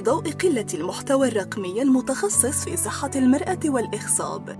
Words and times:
في 0.00 0.06
ضوء 0.06 0.30
قلة 0.30 0.66
المحتوى 0.74 1.28
الرقمي 1.28 1.82
المتخصص 1.82 2.64
في 2.64 2.76
صحة 2.76 3.10
المرأة 3.16 3.58
والإخصاب 3.64 4.56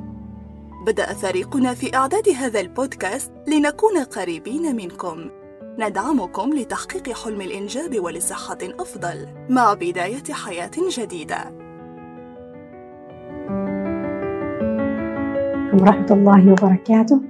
بدأ 0.87 1.07
فريقنا 1.07 1.75
في 1.75 1.97
إعداد 1.97 2.29
هذا 2.29 2.61
البودكاست 2.61 3.33
لنكون 3.49 3.99
قريبين 3.99 4.77
منكم. 4.77 5.31
ندعمكم 5.79 6.51
لتحقيق 6.51 7.13
حلم 7.13 7.41
الإنجاب 7.41 8.05
ولصحة 8.05 8.59
أفضل 8.63 9.29
مع 9.49 9.75
بداية 9.75 10.33
حياة 10.33 10.71
جديدة. 10.99 11.39
ورحمة 15.73 16.07
الله 16.11 16.53
وبركاته. 16.53 17.21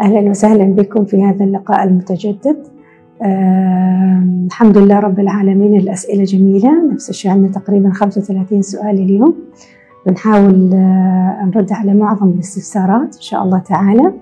أهلا 0.00 0.30
وسهلا 0.30 0.64
بكم 0.64 1.04
في 1.04 1.24
هذا 1.24 1.44
اللقاء 1.44 1.84
المتجدد. 1.84 2.77
آه، 3.22 4.22
الحمد 4.46 4.78
لله 4.78 4.98
رب 4.98 5.20
العالمين 5.20 5.80
الأسئلة 5.80 6.24
جميلة. 6.24 6.92
نفس 6.92 7.10
الشيء 7.10 7.30
عندنا 7.30 7.52
تقريبا 7.52 7.90
35 7.90 8.62
سؤال 8.62 8.98
اليوم. 8.98 9.34
بنحاول 10.06 10.70
آه، 10.74 11.50
نرد 11.54 11.72
على 11.72 11.94
معظم 11.94 12.28
الاستفسارات 12.28 13.14
إن 13.16 13.20
شاء 13.20 13.42
الله 13.42 13.58
تعالى. 13.58 14.12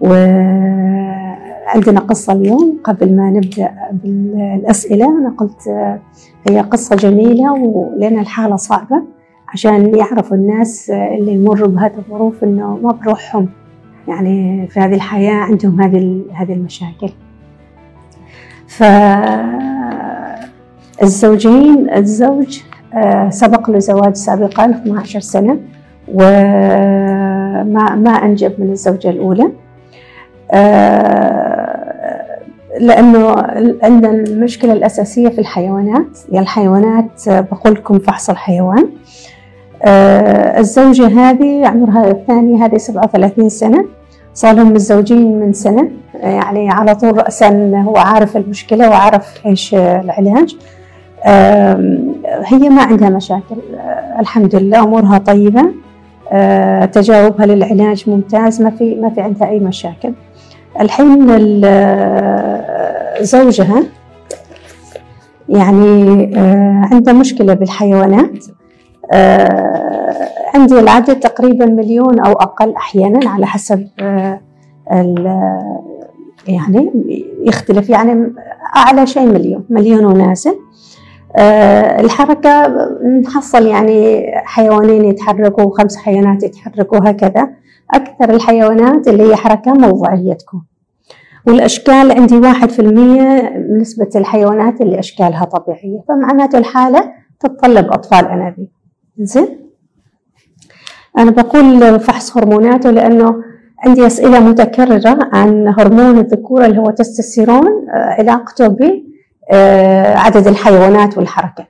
وعندنا 0.00 2.00
قصة 2.00 2.32
اليوم. 2.32 2.78
قبل 2.84 3.16
ما 3.16 3.30
نبدأ 3.30 3.70
بالأسئلة 3.92 5.18
أنا 5.18 5.34
قلت 5.38 5.68
آه، 5.68 5.98
هي 6.48 6.60
قصة 6.60 6.96
جميلة 6.96 7.52
ولنا 7.52 8.20
الحالة 8.20 8.56
صعبة 8.56 9.02
عشان 9.48 9.96
يعرفوا 9.96 10.36
الناس 10.36 10.90
اللي 10.90 11.32
يمروا 11.32 11.68
بهذه 11.68 11.98
الظروف 11.98 12.44
إنه 12.44 12.76
ما 12.82 12.92
بروحهم. 12.92 13.48
يعني 14.08 14.66
في 14.68 14.80
هذه 14.80 14.94
الحياة 14.94 15.34
عندهم 15.34 15.80
هذه 15.80 16.22
هذه 16.32 16.52
المشاكل. 16.52 17.08
فالزوجين 20.98 21.90
الزوج 21.94 22.60
آه، 22.94 23.30
سبق 23.30 23.70
له 23.70 23.78
زواج 23.78 24.14
سابقا 24.14 24.70
12 24.70 25.20
سنة 25.20 25.58
وما 26.14 27.94
ما 27.94 28.10
أنجب 28.10 28.52
من 28.58 28.70
الزوجة 28.72 29.10
الأولى. 29.10 29.50
آه، 30.52 32.36
لأنه 32.80 33.34
عندنا 33.82 34.10
المشكلة 34.10 34.72
الأساسية 34.72 35.28
في 35.28 35.38
الحيوانات. 35.38 36.18
يا 36.32 36.40
الحيوانات 36.40 37.28
بقول 37.28 37.72
لكم 37.72 37.98
فحص 37.98 38.30
الحيوان. 38.30 38.88
آه، 39.82 40.60
الزوجة 40.60 41.06
هذه 41.06 41.66
عمرها 41.66 42.10
الثانية 42.10 42.64
هذه 42.64 42.76
37 42.76 43.48
سنة. 43.48 43.84
صار 44.34 44.54
لهم 44.54 44.72
متزوجين 44.72 45.40
من 45.40 45.52
سنة. 45.52 45.90
يعني 46.22 46.70
على 46.70 46.94
طول 46.94 47.18
رأسا 47.18 47.82
هو 47.86 47.96
عارف 47.96 48.36
المشكلة 48.36 48.90
وعارف 48.90 49.46
إيش 49.46 49.74
العلاج. 49.74 50.56
هي 52.44 52.68
ما 52.68 52.82
عندها 52.82 53.08
مشاكل. 53.08 53.56
الحمد 54.18 54.54
لله 54.54 54.78
أمورها 54.78 55.18
طيبة. 55.18 55.62
تجاوبها 56.86 57.46
للعلاج 57.46 58.10
ممتاز 58.10 58.62
ما 58.62 58.70
في 58.70 58.94
ما 58.94 59.10
في 59.10 59.20
عندها 59.20 59.48
أي 59.48 59.58
مشاكل. 59.58 60.12
الحين 60.80 61.26
زوجها 63.20 63.82
يعني 65.48 66.30
عنده 66.92 67.12
مشكلة 67.12 67.54
بالحيوانات. 67.54 68.44
عندي 70.54 70.80
العدد 70.80 71.20
تقريبا 71.20 71.66
مليون 71.66 72.20
أو 72.20 72.32
أقل 72.32 72.74
أحيانا 72.74 73.30
على 73.30 73.46
حسب 73.46 73.88
يعني 76.48 76.92
يختلف 77.44 77.90
يعني 77.90 78.32
أعلى 78.76 79.06
شيء 79.06 79.26
مليون 79.26 79.64
مليون 79.70 80.04
ونازل 80.04 80.58
أه 81.36 82.00
الحركة 82.00 82.66
نحصل 83.24 83.66
يعني 83.66 84.26
حيوانين 84.44 85.04
يتحركوا 85.04 85.64
وخمس 85.64 85.96
حيوانات 85.96 86.42
يتحركوا 86.42 87.10
هكذا. 87.10 87.48
أكثر 87.94 88.34
الحيوانات 88.34 89.08
اللي 89.08 89.22
هي 89.22 89.36
حركة 89.36 89.72
موضعية 89.72 90.32
تكون. 90.32 90.62
والأشكال 91.46 92.12
عندي 92.12 92.36
واحد 92.38 92.70
في 92.70 92.78
المية 92.82 93.58
نسبة 93.58 94.08
الحيوانات 94.16 94.80
اللي 94.80 94.98
أشكالها 94.98 95.44
طبيعية 95.44 96.04
فمعناته 96.08 96.58
الحالة 96.58 97.12
تتطلب 97.40 97.86
أطفال 97.92 98.26
أنابيب. 98.26 98.68
زين؟ 99.18 99.48
أنا 101.18 101.30
بقول 101.30 102.00
فحص 102.00 102.36
هرموناته 102.36 102.90
لأنه 102.90 103.34
عندي 103.84 104.06
أسئلة 104.06 104.40
متكررة 104.40 105.18
عن 105.32 105.74
هرمون 105.78 106.18
الذكورة 106.18 106.66
اللي 106.66 106.78
هو 106.78 106.90
تستوستيرون 106.90 107.86
علاقته 107.94 108.68
بعدد 108.68 110.46
الحيوانات 110.46 111.18
والحركة. 111.18 111.66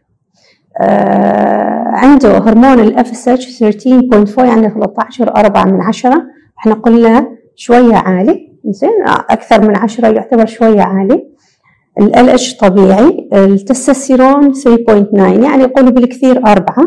عنده 1.87 2.39
هرمون 2.39 2.99
FSH 2.99 3.63
13.4 3.65 4.39
يعني 4.45 4.71
13 4.71 5.37
4 5.37 5.65
من 5.65 5.81
10 5.81 6.23
إحنا 6.59 6.75
قلنا 6.75 7.27
شوية 7.57 7.95
عالي 7.95 8.53
زين؟ 8.65 9.03
أكثر 9.31 9.69
من 9.69 9.77
10 9.77 10.09
يعتبر 10.09 10.47
شوية 10.47 10.83
عالي. 10.83 11.27
LH 12.01 12.57
طبيعي 12.57 13.29
التستوستيرون 13.33 14.53
3.9 14.55 15.19
يعني 15.19 15.63
يقولوا 15.63 15.91
بالكثير 15.91 16.37
أربعة. 16.47 16.85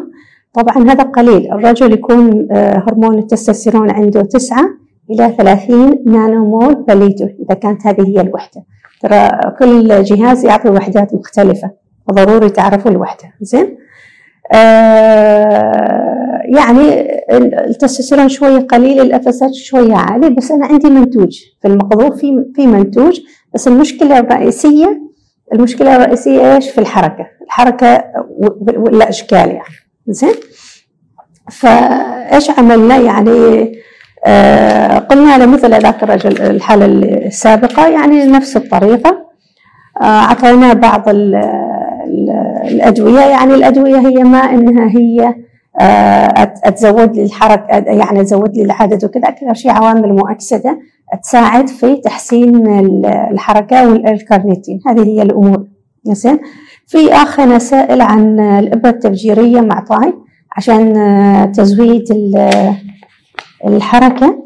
طبعا 0.53 0.91
هذا 0.91 1.03
قليل 1.03 1.53
الرجل 1.53 1.93
يكون 1.93 2.47
هرمون 2.51 3.17
التستوستيرون 3.19 3.91
عنده 3.91 4.21
تسعة. 4.21 4.63
إلى 5.11 5.35
30 5.37 6.03
نانو 6.05 6.45
مول 6.45 6.75
بليتر 6.75 7.25
إذا 7.45 7.55
كانت 7.55 7.87
هذه 7.87 8.07
هي 8.07 8.21
الوحدة. 8.21 8.63
ترى 9.01 9.29
كل 9.59 10.03
جهاز 10.03 10.45
يعطي 10.45 10.69
وحدات 10.69 11.13
مختلفة 11.13 11.71
ضروري 12.11 12.49
تعرفوا 12.49 12.91
الوحدة. 12.91 13.33
زين؟ 13.41 13.77
آه 14.53 16.41
يعني 16.55 17.09
التستوستيرون 17.67 18.29
شوية 18.29 18.59
قليل 18.59 19.01
الأفسات 19.01 19.53
شوية 19.53 19.95
عالي 19.95 20.29
بس 20.29 20.51
أنا 20.51 20.65
عندي 20.65 20.89
منتوج. 20.89 21.39
في 21.61 21.67
المقضوب 21.67 22.13
في 22.15 22.45
في 22.55 22.67
منتوج 22.67 23.19
بس 23.53 23.67
المشكلة 23.67 24.19
الرئيسية 24.19 25.01
المشكلة 25.53 25.95
الرئيسية 25.95 26.55
إيش؟ 26.55 26.69
في 26.69 26.77
الحركة. 26.77 27.27
الحركة 27.45 28.03
والأشكال 28.77 29.37
يعني. 29.49 29.75
زين؟ 30.07 30.33
فإيش 31.51 32.49
عملنا؟ 32.49 32.97
يعني 32.97 33.71
قلنا 35.09 35.37
له 35.37 35.45
مثل 35.45 35.81
ذاك 35.81 36.03
الرجل 36.03 36.41
الحالة 36.41 36.85
السابقة 37.25 37.87
يعني 37.87 38.25
نفس 38.25 38.57
الطريقة. 38.57 39.29
آه 40.01 40.03
أعطيناه 40.03 40.73
بعض 40.73 41.09
ال 41.09 41.35
ال 41.35 42.29
الأدوية 42.71 43.19
يعني 43.19 43.53
الأدوية 43.55 43.97
هي 43.97 44.23
ما 44.23 44.37
إنها 44.39 44.89
هي 44.97 45.35
آه 45.79 46.43
تزود 46.69 47.15
لي 47.15 47.23
الحركة 47.23 47.73
يعني 47.77 48.23
تزود 48.23 48.55
لي 48.57 48.63
العدد 48.63 49.05
وكذا 49.05 49.27
أكثر 49.29 49.53
شيء 49.53 49.71
عوامل 49.71 50.13
مؤكسدة 50.13 50.79
تساعد 51.23 51.67
في 51.67 51.95
تحسين 51.95 52.67
الحركة 53.31 53.89
والكارنيتين 53.91 54.79
هذه 54.87 55.03
هي 55.07 55.21
الأمور. 55.21 55.65
زين؟ 56.03 56.39
في 56.87 57.13
آخر 57.13 57.57
سائل 57.57 58.01
عن 58.01 58.39
الإبرة 58.39 58.89
التفجيرية 58.89 59.61
مع 59.61 59.79
طاي 59.79 60.13
عشان 60.57 61.51
تزويد 61.55 62.03
الحركة. 63.67 64.43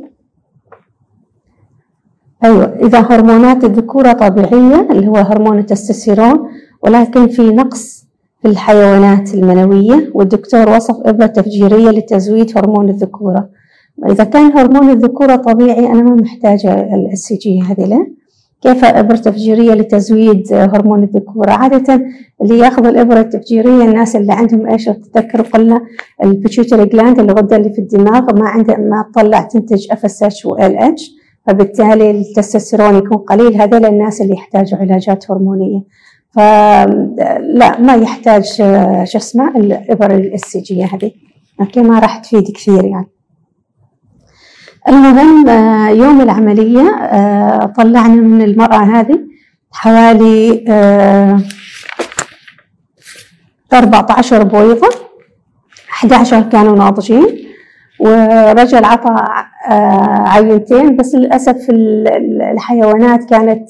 أيوة 2.43 2.65
إذا 2.65 2.99
هرمونات 2.99 3.63
الذكورة 3.63 4.11
طبيعية 4.13 4.87
اللي 4.91 5.07
هو 5.07 5.15
هرمون 5.15 5.59
التستوستيرون 5.59 6.49
ولكن 6.81 7.27
في 7.27 7.41
نقص 7.41 8.05
في 8.41 8.47
الحيوانات 8.47 9.33
المنوية 9.33 10.11
والدكتور 10.13 10.69
وصف 10.69 10.95
إبرة 11.05 11.25
تفجيرية 11.25 11.89
لتزويد 11.89 12.57
هرمون 12.57 12.89
الذكورة. 12.89 13.49
إذا 14.09 14.23
كان 14.23 14.51
هرمون 14.57 14.89
الذكورة 14.89 15.35
طبيعي 15.35 15.87
أنا 15.87 16.01
ما 16.01 16.15
محتاجة 16.15 16.95
ال 17.11 17.35
HCG 17.35 17.61
هذه 17.61 17.85
له 17.85 18.07
كيف 18.63 18.85
إبرة 18.85 19.15
تفجيرية 19.15 19.73
لتزويد 19.73 20.53
هرمون 20.53 21.03
الذكورة؟ 21.03 21.51
عادة 21.51 22.05
اللي 22.41 22.57
يأخذ 22.57 22.85
الإبرة 22.85 23.19
التفجيرية 23.19 23.83
الناس 23.83 24.15
اللي 24.15 24.33
عندهم 24.33 24.67
إيش 24.67 24.85
تذكروا؟ 24.85 25.45
قلنا 25.45 25.81
ال 26.23 26.30
pituitary 26.30 26.85
gland 26.85 27.19
الغدة 27.19 27.55
اللي 27.55 27.69
في 27.73 27.79
الدماغ 27.79 28.39
ما 28.39 28.49
عنده 28.49 28.77
ما 28.77 29.05
تطلع 29.11 29.41
تنتج 29.41 29.91
FSH 29.91 30.23
و 30.23 30.45
LH 30.45 31.11
فبالتالي 31.47 32.11
التستوستيرون 32.11 32.95
يكون 32.95 33.17
قليل. 33.17 33.61
هذول 33.61 33.85
الناس 33.85 34.21
اللي 34.21 34.33
يحتاجوا 34.33 34.79
علاجات 34.79 35.31
هرمونية. 35.31 35.81
فلا 36.29 37.81
ما 37.81 37.95
يحتاج 37.95 38.43
شو 39.03 39.17
اسمه 39.17 39.57
الإبر 39.57 40.15
ال 40.15 40.59
HCG 40.59 40.83
هذه. 40.83 41.11
okay 41.61 41.81
ما 41.81 41.99
راح 41.99 42.17
تفيد 42.17 42.43
كثير 42.55 42.85
يعني. 42.85 43.12
المهم 44.89 45.47
يوم 45.89 46.21
العملية 46.21 46.83
طلعنا 47.77 48.15
من 48.15 48.41
المرأة 48.41 48.83
هذه 48.83 49.19
حوالي 49.71 50.63
14 53.73 54.43
بويضة 54.43 54.89
11 55.91 56.41
كانوا 56.41 56.75
ناضجين 56.75 57.27
ورجل 57.99 58.85
عطى 58.85 59.15
عينتين 60.29 60.95
بس 60.95 61.15
للأسف 61.15 61.67
الحيوانات 62.53 63.23
كانت 63.29 63.69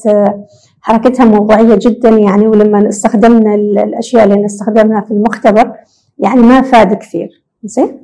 حركتها 0.81 1.25
موضوعية 1.25 1.75
جدا 1.81 2.09
يعني 2.09 2.47
ولما 2.47 2.89
استخدمنا 2.89 3.55
الأشياء 3.55 4.23
اللي 4.23 4.43
نستخدمها 4.43 5.01
في 5.01 5.11
المختبر 5.11 5.71
يعني 6.19 6.41
ما 6.41 6.61
فاد 6.61 6.93
كثير 6.93 7.29
زين؟ 7.63 7.97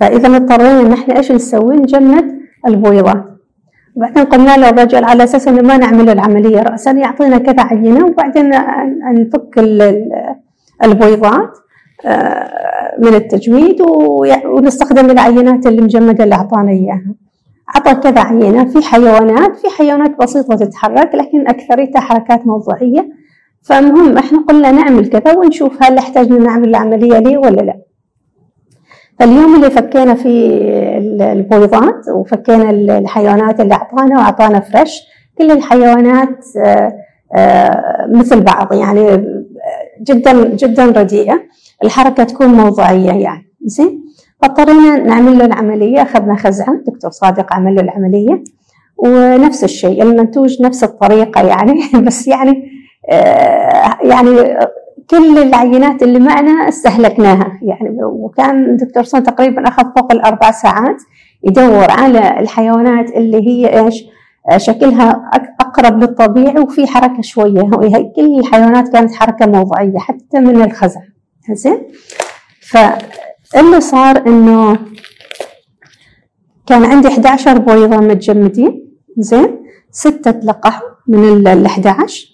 فإذا 0.00 0.36
اضطرينا 0.36 0.80
إن 0.80 0.92
إحنا 0.92 1.16
إيش 1.16 1.32
نسوي؟ 1.32 1.76
نجمد 1.76 2.35
البويضات 2.66 3.24
وبعدين 3.96 4.24
قلنا 4.24 4.56
للرجل 4.56 5.04
على 5.04 5.24
أساس 5.24 5.48
إنه 5.48 5.62
ما 5.62 5.76
نعمل 5.76 6.08
العملية 6.10 6.62
رأسا 6.62 6.90
يعطينا 6.90 7.38
كذا 7.38 7.62
عينة 7.62 8.06
وبعدين 8.06 8.50
نفك 9.12 9.58
البويضات 10.84 11.50
آه، 12.06 12.94
من 12.98 13.14
التجميد 13.14 13.80
ونستخدم 14.46 15.10
العينات 15.10 15.66
اللي 15.66 15.82
مجمدة 15.82 16.24
اللي 16.24 16.34
أعطانا 16.34 16.70
إياها. 16.70 17.14
عطى 17.76 17.94
كذا 17.94 18.20
عينة. 18.20 18.64
في 18.64 18.82
حيوانات 18.86 19.56
في 19.56 19.68
حيوانات 19.78 20.18
بسيطة 20.22 20.56
تتحرك 20.56 21.14
لكن 21.14 21.48
أكثريتها 21.48 22.00
حركات 22.00 22.46
موضوعية. 22.46 23.08
فالمهم 23.62 24.18
إحنا 24.18 24.38
قلنا 24.48 24.70
نعمل 24.70 25.06
كذا 25.06 25.36
ونشوف 25.38 25.82
هل 25.82 25.98
احتاجنا 25.98 26.38
نعمل 26.38 26.68
العملية 26.68 27.18
ليه 27.18 27.38
ولا 27.38 27.60
لا. 27.62 27.76
فاليوم 29.18 29.54
اللي 29.54 29.70
فكينا 29.70 30.14
في 30.14 30.28
البويضات 31.20 32.08
وفكينا 32.14 32.70
الحيوانات 32.70 33.60
اللي 33.60 33.74
أعطانا 33.74 34.18
وأعطانا 34.18 34.60
فريش 34.60 35.02
كل 35.38 35.50
الحيوانات 35.50 36.44
آه، 36.66 36.92
آه، 37.34 38.06
مثل 38.14 38.40
بعض 38.40 38.72
يعني 38.72 39.24
جدا 40.02 40.48
جدا 40.48 40.84
رديئة. 40.84 41.40
الحركة 41.84 42.24
تكون 42.24 42.46
موضوعية 42.46 43.12
يعني. 43.12 43.48
زين؟ 43.64 44.04
فاضطرينا 44.42 44.96
نعمل 44.96 45.38
له 45.38 45.44
العملية. 45.44 46.02
أخذنا 46.02 46.36
خزعة. 46.36 46.74
دكتور 46.86 47.10
صادق 47.10 47.52
عمل 47.52 47.74
له 47.74 47.82
العملية. 47.82 48.44
ونفس 48.96 49.64
الشيء. 49.64 50.02
المنتوج 50.02 50.62
نفس 50.62 50.84
الطريقة 50.84 51.46
يعني. 51.46 51.80
بس 52.06 52.28
يعني 52.28 52.70
آه 53.10 53.98
يعني 54.02 54.58
كل 55.10 55.38
العينات 55.38 56.02
اللي 56.02 56.18
معنا 56.18 56.68
استهلكناها. 56.68 57.58
يعني 57.62 58.04
وكان 58.04 58.76
دكتور 58.76 59.02
صن 59.02 59.22
تقريبا 59.22 59.68
أخذ 59.68 59.84
فوق 59.96 60.12
الأربع 60.12 60.50
ساعات 60.50 60.96
يدور 61.44 61.90
على 61.90 62.40
الحيوانات 62.40 63.10
اللي 63.10 63.48
هي 63.48 63.84
إيش 63.84 64.04
شكلها 64.56 65.30
أقرب 65.60 66.00
للطبيعي 66.02 66.58
وفي 66.58 66.86
حركة 66.86 67.22
شوية. 67.22 67.70
كل 68.16 68.38
الحيوانات 68.38 68.88
كانت 68.88 69.14
حركة 69.14 69.46
موضعية 69.46 69.98
حتى 69.98 70.40
من 70.40 70.62
الخزع. 70.62 71.00
زين؟ 71.52 71.78
فاللي 72.60 73.80
صار 73.80 74.26
إنه 74.26 74.78
كان 76.66 76.84
عندي 76.84 77.08
11 77.08 77.58
بويضة 77.58 77.96
متجمدين. 77.96 78.86
زين؟ 79.18 79.58
ستة 79.90 80.30
تلقحوا 80.30 80.88
من 81.08 81.46
ال 81.46 81.66
11 81.66 82.26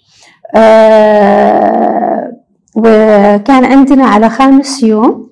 آه 0.55 2.42
وكان 2.75 3.65
عندنا 3.65 4.05
على 4.05 4.29
خامس 4.29 4.83
يوم 4.83 5.29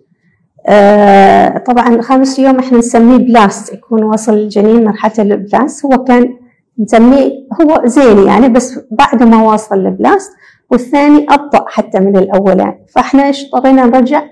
آه 0.67 1.57
طبعا 1.57 2.01
خامس 2.01 2.39
يوم 2.39 2.59
إحنا 2.59 2.77
نسميه 2.77 3.17
blast 3.17 3.73
يكون 3.73 4.03
وصل 4.03 4.33
الجنين 4.33 4.83
مرحلة 4.85 5.13
ال 5.19 5.30
blast 5.30 5.85
هو 5.85 6.03
كان 6.03 6.33
نسميه 6.79 7.31
هو 7.61 7.81
زين 7.85 8.17
يعني 8.27 8.49
بس 8.49 8.79
بعد 8.91 9.23
ما 9.23 9.41
واصل 9.43 9.75
ال 9.87 9.94
blast 9.94 10.31
والثاني 10.71 11.25
أبطأ 11.29 11.65
حتى 11.67 11.99
من 11.99 12.17
الأولاني 12.17 12.85
فإحنا 12.95 13.29
اضطرينا 13.29 13.85
نرجع 13.85 14.23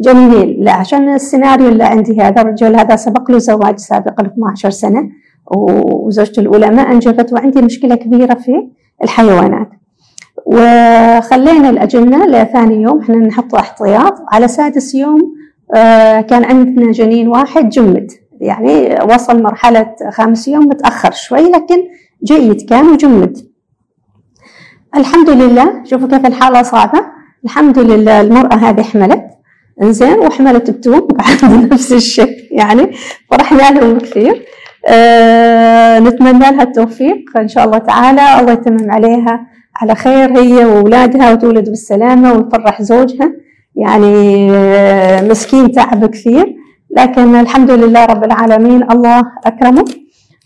جنينين. 0.00 0.68
عشان 0.68 1.14
السيناريو 1.14 1.68
اللي 1.68 1.84
عندي 1.84 2.20
هذا 2.20 2.42
الرجل 2.42 2.76
هذا 2.76 2.96
سبق 2.96 3.30
له 3.30 3.38
زواج 3.38 3.78
سابق 3.78 4.20
ل 4.20 4.26
12 4.26 4.70
سنة 4.70 5.08
وزوجته 5.56 6.40
الأولى 6.40 6.70
ما 6.70 6.82
أنجبت 6.82 7.32
وعندي 7.32 7.62
مشكلة 7.62 7.94
كبيرة 7.94 8.34
في 8.34 8.68
الحيوانات. 9.04 9.68
وخلينا 10.52 11.70
الأجنة 11.70 12.26
لثاني 12.26 12.82
يوم. 12.82 13.00
إحنا 13.00 13.16
نحطه 13.16 13.58
احتياط. 13.58 14.14
على 14.32 14.48
سادس 14.48 14.94
يوم 14.94 15.34
آه، 15.74 16.20
كان 16.20 16.44
عندنا 16.44 16.92
جنين 16.92 17.28
واحد 17.28 17.68
جمد. 17.68 18.10
يعني 18.40 18.98
وصل 19.14 19.42
مرحلة 19.42 19.94
خامس 20.10 20.48
يوم 20.48 20.66
متأخر 20.66 21.10
شوي 21.12 21.50
لكن 21.50 21.76
جيد 22.24 22.68
كان 22.68 22.88
وجمد. 22.88 23.36
الحمد 24.96 25.30
لله. 25.30 25.84
شوفوا 25.84 26.08
كيف 26.08 26.26
الحالة 26.26 26.62
صعبة. 26.62 27.00
الحمد 27.44 27.78
لله 27.78 28.20
المرأة 28.20 28.54
هذه 28.54 28.82
حملت. 28.82 29.24
إنزين 29.82 30.18
وحملت 30.18 30.70
بتوم 30.70 31.00
بعد 31.10 31.52
نفس 31.72 31.92
الشيء. 31.92 32.36
يعني 32.50 32.90
فرحنا 33.30 33.70
لهم 33.80 33.98
كثير. 33.98 34.44
أه 34.88 35.98
نتمنى 35.98 36.38
لها 36.38 36.62
التوفيق. 36.62 37.24
ان 37.38 37.48
شاء 37.48 37.64
الله 37.64 37.78
تعالى 37.78 38.40
الله 38.40 38.52
يتمم 38.52 38.90
عليها. 38.90 39.46
على 39.78 39.94
خير 39.94 40.38
هي 40.38 40.64
وأولادها 40.64 41.32
وتولد 41.32 41.68
بالسلامة 41.68 42.32
ويفرح 42.32 42.82
زوجها. 42.82 43.32
يعني 43.76 44.48
آه، 44.52 45.22
مسكين 45.22 45.72
تعب 45.72 46.06
كثير. 46.06 46.56
لكن 46.96 47.34
الحمد 47.34 47.70
لله 47.70 48.04
رب 48.04 48.24
العالمين 48.24 48.90
الله 48.90 49.22
أكرمه. 49.46 49.84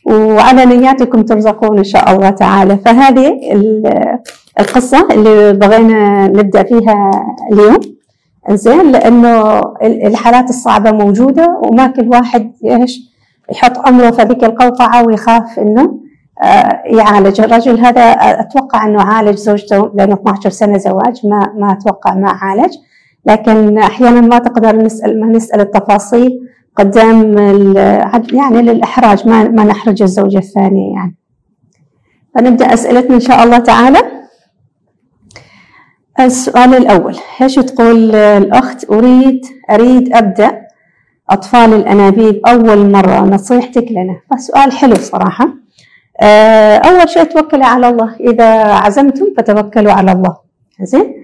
وعلى 0.07 0.65
نياتكم 0.65 1.23
ترزقون 1.23 1.79
إن 1.79 1.85
شاء 1.85 2.13
الله 2.17 2.31
تعالى. 2.31 2.77
فهذه 2.77 3.41
القصة 4.61 5.09
اللي 5.11 5.53
بغينا 5.53 6.29
نبدأ 6.29 6.63
فيها 6.63 7.11
اليوم. 7.53 7.81
زين 8.51 8.93
لأنه 8.93 9.61
الحالات 9.83 10.51
الصعبة 10.51 10.91
موجودة 10.91 11.61
وما 11.65 11.87
كل 11.87 12.09
واحد 12.09 12.53
إيش 12.65 13.13
يحط 13.53 13.79
عمره 13.89 14.11
في 14.11 14.23
ذيك 14.23 14.45
القوقعة 14.45 15.07
ويخاف 15.07 15.59
إنه 15.59 15.83
آه، 15.83 15.95
يعالج. 16.85 17.41
الرجل 17.41 17.81
هذا 17.81 18.03
أتوقع 18.11 18.87
أنه 18.87 19.03
عالج 19.03 19.37
زوجته 19.37 19.93
لأنه 19.95 20.15
12 20.15 20.51
سنة 20.51 20.79
زواج 20.79 21.27
ما 21.27 21.53
ما 21.59 21.73
أتوقع 21.73 22.15
ما 22.15 22.31
عالج. 22.31 22.73
لكن 23.27 23.79
أحيانا 23.79 24.21
ما 24.21 24.39
تقدر 24.39 24.77
نسأل 24.77 25.21
ما 25.21 25.27
نسأل 25.27 25.61
التفاصيل 25.61 26.31
قدام 26.77 27.39
يعني 28.33 28.63
للإحراج 28.63 29.29
ما 29.29 29.49
ما 29.49 29.65
نحرج 29.65 30.03
الزوجة 30.03 30.39
الثانية 30.39 30.95
يعني. 30.95 31.17
فنبدأ 32.35 32.75
أسئلتنا 32.75 33.15
إن 33.15 33.21
شاء 33.21 33.45
الله 33.45 33.59
تعالى. 33.59 33.99
السؤال 36.21 36.75
الأول 36.75 37.17
إيش 37.43 37.55
تقول 37.55 38.15
الأخت؟ 38.15 38.91
أريد 38.91 39.41
أريد 39.71 40.15
أبدأ 40.15 40.63
أطفال 41.31 41.75
الأنابيب 41.75 42.41
أول 42.47 42.91
مرة 42.91 43.21
نصيحتك 43.21 43.87
لنا. 43.91 44.21
فسؤال 44.31 44.73
حلو 44.73 44.95
صراحة. 44.95 45.49
آه، 46.23 46.77
أول 46.77 47.09
شيء 47.09 47.25
توكلي 47.25 47.65
على 47.65 47.89
الله. 47.89 48.15
إذا 48.21 48.63
عزمتم 48.63 49.27
فتوكلوا 49.37 49.93
على 49.93 50.13
الله. 50.13 50.37
زين؟ 50.83 51.15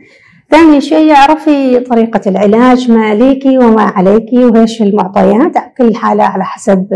ثاني 0.50 0.80
شيء 0.80 1.14
اعرفي 1.14 1.80
طريقة 1.80 2.20
العلاج 2.26 2.90
ما 2.90 3.06
عليكي 3.06 3.58
وما 3.58 3.82
عليكي 3.82 4.44
وإيش 4.44 4.82
المعطيات. 4.82 5.52
كل 5.78 5.94
حالة 5.94 6.24
على 6.24 6.44
حسب 6.44 6.86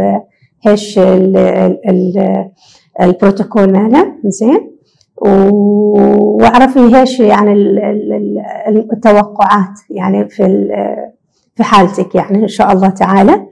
إيش 0.67 1.01
البروتوكول 3.01 3.73
ماله 3.73 4.13
زين؟ 4.25 4.73
واعرفي 6.41 7.01
إيش 7.01 7.21
يعني 7.21 7.53
التوقعات 8.93 9.81
يعني 9.91 10.29
في 10.29 10.69
في 11.55 11.63
حالتك 11.63 12.15
يعني 12.15 12.43
إن 12.43 12.49
شاء 12.49 12.73
الله 12.73 12.89
تعالى. 12.89 13.47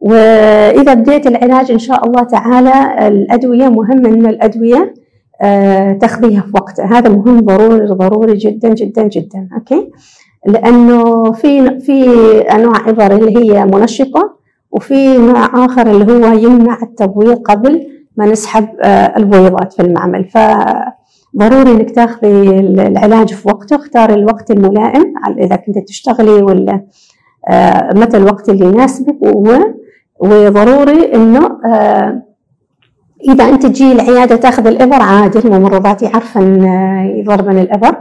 وإذا 0.00 0.94
بديت 0.94 1.26
العلاج 1.26 1.70
إن 1.70 1.78
شاء 1.78 2.06
الله 2.06 2.22
تعالى 2.22 3.08
الأدوية 3.08 3.68
مهم 3.68 4.06
ان 4.06 4.26
الأدوية 4.26 4.94
آه، 5.42 5.92
تاخذيها 5.92 6.40
في 6.40 6.50
وقتها 6.54 6.98
هذا 6.98 7.10
مهم 7.10 7.40
ضروري 7.40 7.86
ضروري 7.86 8.36
جدا 8.36 8.68
جدا 8.74 9.02
جدا. 9.02 9.48
أوكي؟ 9.54 9.90
لأنه 10.46 11.32
في 11.32 11.80
في 11.80 12.04
أنواع 12.40 12.88
ابر 12.88 13.12
اللي 13.16 13.38
هي 13.38 13.64
منشطة 13.64 14.38
وفي 14.70 15.18
نوع 15.18 15.64
آخر 15.64 15.90
اللي 15.90 16.12
هو 16.12 16.32
يمنع 16.38 16.78
التبويض 16.82 17.42
قبل 17.42 17.86
ما 18.16 18.26
نسحب 18.26 18.68
آه، 18.82 19.14
البويضات 19.16 19.72
في 19.72 19.82
المعمل. 19.82 20.24
ف 20.24 20.38
ضروري 21.36 21.70
إنك 21.70 21.90
تاخذي 21.90 22.60
العلاج 22.60 23.34
في 23.34 23.48
وقته. 23.48 23.76
اختاري 23.76 24.14
الوقت 24.14 24.50
الملائم 24.50 25.14
إذا 25.38 25.56
كنت 25.56 25.78
تشتغلي 25.88 26.42
ولا 26.42 26.84
آه، 27.48 27.90
متى 27.94 28.16
الوقت 28.16 28.48
اللي 28.48 28.64
يناسبك 28.64 29.16
وضروري 30.18 31.14
إنه 31.14 31.58
آه، 31.66 32.22
إذا 33.28 33.44
أنت 33.44 33.66
تجي 33.66 33.92
العيادة 33.92 34.36
تاخذ 34.36 34.66
الإبر 34.66 35.02
عادي 35.02 35.38
الممرضات 35.38 36.02
يعرفن 36.02 36.42
ان 36.42 36.64
يضربن 37.18 37.58
الإبر. 37.58 37.96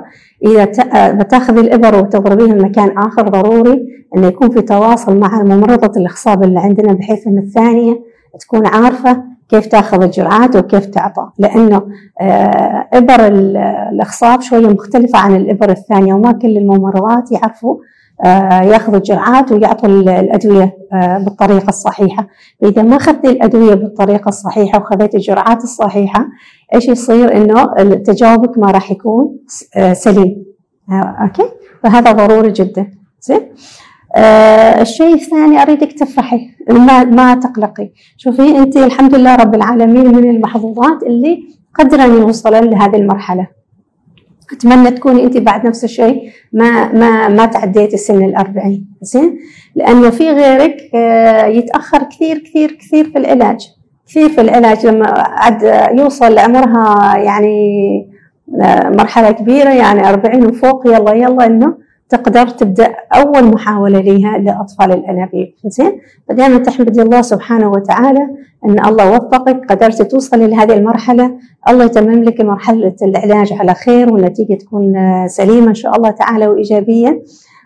إذا 0.46 0.66
بتاخذي 1.12 1.60
الإبر 1.60 2.00
وتضربيها 2.00 2.56
مكان 2.56 2.98
آخر 2.98 3.28
ضروري 3.28 3.88
انه 4.16 4.28
يكون 4.28 4.50
في 4.50 4.62
تواصل 4.62 5.20
مع 5.20 5.44
ممرضه 5.44 6.02
الإخصاب 6.02 6.44
اللي 6.44 6.60
عندنا 6.60 6.94
بحيث 6.94 7.28
إن 7.28 7.38
الثانية 7.38 8.00
تكون 8.40 8.68
عارفة 8.68 9.24
كيف 9.50 9.66
تاخذ 9.66 10.04
الجرعات 10.04 10.56
وكيف 10.56 10.86
تعطى. 10.86 11.30
لأنه 11.40 11.82
آه، 12.22 12.88
إبر 12.94 13.28
الإخصاب 13.28 14.42
شوية 14.42 14.68
مختلفة 14.68 15.20
عن 15.20 15.36
الإبر 15.36 15.70
الثانية 15.70 16.14
وما 16.14 16.32
كل 16.32 16.58
الممرضات 16.58 17.32
يعرفوا 17.32 17.76
آه، 17.76 17.80
ياخذوا 18.26 18.98
الجرعات 18.98 19.52
ويعطوا 19.52 19.90
الأدوية 19.90 20.78
آه، 20.94 21.18
بالطريقة 21.18 21.70
الصحيحة، 21.70 22.28
فإذا 22.62 22.82
ما 22.82 22.96
أخذت 22.96 23.26
الأدوية 23.26 23.74
بالطريقة 23.74 24.30
الصحيحة 24.30 24.80
وخذيت 24.80 25.16
الجرعات 25.16 25.64
الصحيحة 25.64 26.28
إيش 26.76 26.88
يصير 26.88 27.38
إنه 27.38 27.74
تجاوبك 27.96 28.58
ما 28.58 28.72
راح 28.72 28.92
يكون 28.92 29.38
سليم. 29.94 30.46
أوكي؟ 30.92 31.44
فهذا 31.84 32.12
ضروري 32.12 32.52
جدا. 32.52 32.92
زين؟ 33.22 33.42
آه 34.16 34.82
الشيء 34.82 35.14
الثاني 35.14 35.62
أريدك 35.62 35.92
تفرحي 35.92 36.50
ما 36.70 37.04
ما 37.04 37.36
تقلقي 37.36 37.92
شوفي 38.18 38.58
أنت 38.58 38.78
الحمد 38.78 39.16
لله 39.16 39.36
رب 39.36 39.56
العالمين 39.56 40.16
من 40.16 40.30
المحظوظات 40.30 41.04
اللي 41.04 41.40
قدرا 41.76 42.04
يوصلن 42.04 42.64
لهذه 42.70 42.96
المرحلة 42.96 43.48
أتمنى 44.54 44.92
تكوني 44.92 45.24
أنت 45.24 45.38
بعد 45.38 45.68
نفس 45.68 45.84
الشيء 45.84 46.30
ما 46.54 46.94
ما 46.94 47.28
ما 47.28 47.46
تعديتي 47.46 47.98
سن 47.98 48.26
الأربعين 48.26 48.86
زين؟ 49.02 49.40
لأنه 49.76 50.10
في 50.10 50.30
غيرك 50.32 50.78
آه، 50.96 51.46
يتأخر 51.46 52.04
كثير 52.04 52.38
كثير 52.38 52.72
كثير 52.72 53.10
في 53.10 53.18
العلاج. 53.18 53.68
كثير 54.08 54.30
في 54.30 54.42
العلاج 54.42 54.86
لما 54.86 55.08
عد 55.18 55.90
يوصل 56.00 56.34
لعمرها 56.36 57.18
يعني 57.18 57.58
آه، 58.62 58.90
مرحلة 58.90 59.32
كبيرة 59.32 59.70
يعني 59.70 60.10
40 60.10 60.46
وفوق 60.46 60.88
يلا 60.88 61.14
يلا 61.14 61.46
إنه 61.46 61.87
تقدر 62.10 62.48
تبدأ 62.48 62.96
أول 63.16 63.44
محاولة 63.44 64.00
لها 64.00 64.38
لأطفال 64.38 64.92
الأنابيب. 64.92 65.54
زين؟ 65.66 65.92
فدائما 66.30 66.58
تحمدي 66.58 67.02
الله 67.02 67.22
سبحانه 67.22 67.72
وتعالى 67.72 68.28
أن 68.66 68.86
الله 68.86 69.12
وفقك 69.12 69.72
قدرت 69.72 70.02
توصلي 70.02 70.48
لهذه 70.48 70.74
المرحلة. 70.74 71.32
الله 71.70 71.86
يتمم 71.86 72.24
لك 72.24 72.42
مرحلة 72.42 72.96
العلاج 73.02 73.54
على 73.54 73.74
خير 73.74 74.14
والنتيجة 74.14 74.54
تكون 74.54 74.94
سليمة 75.28 75.68
إن 75.68 75.76
شاء 75.76 75.96
الله 75.96 76.10
تعالى 76.10 76.48
وإيجابية. 76.48 77.24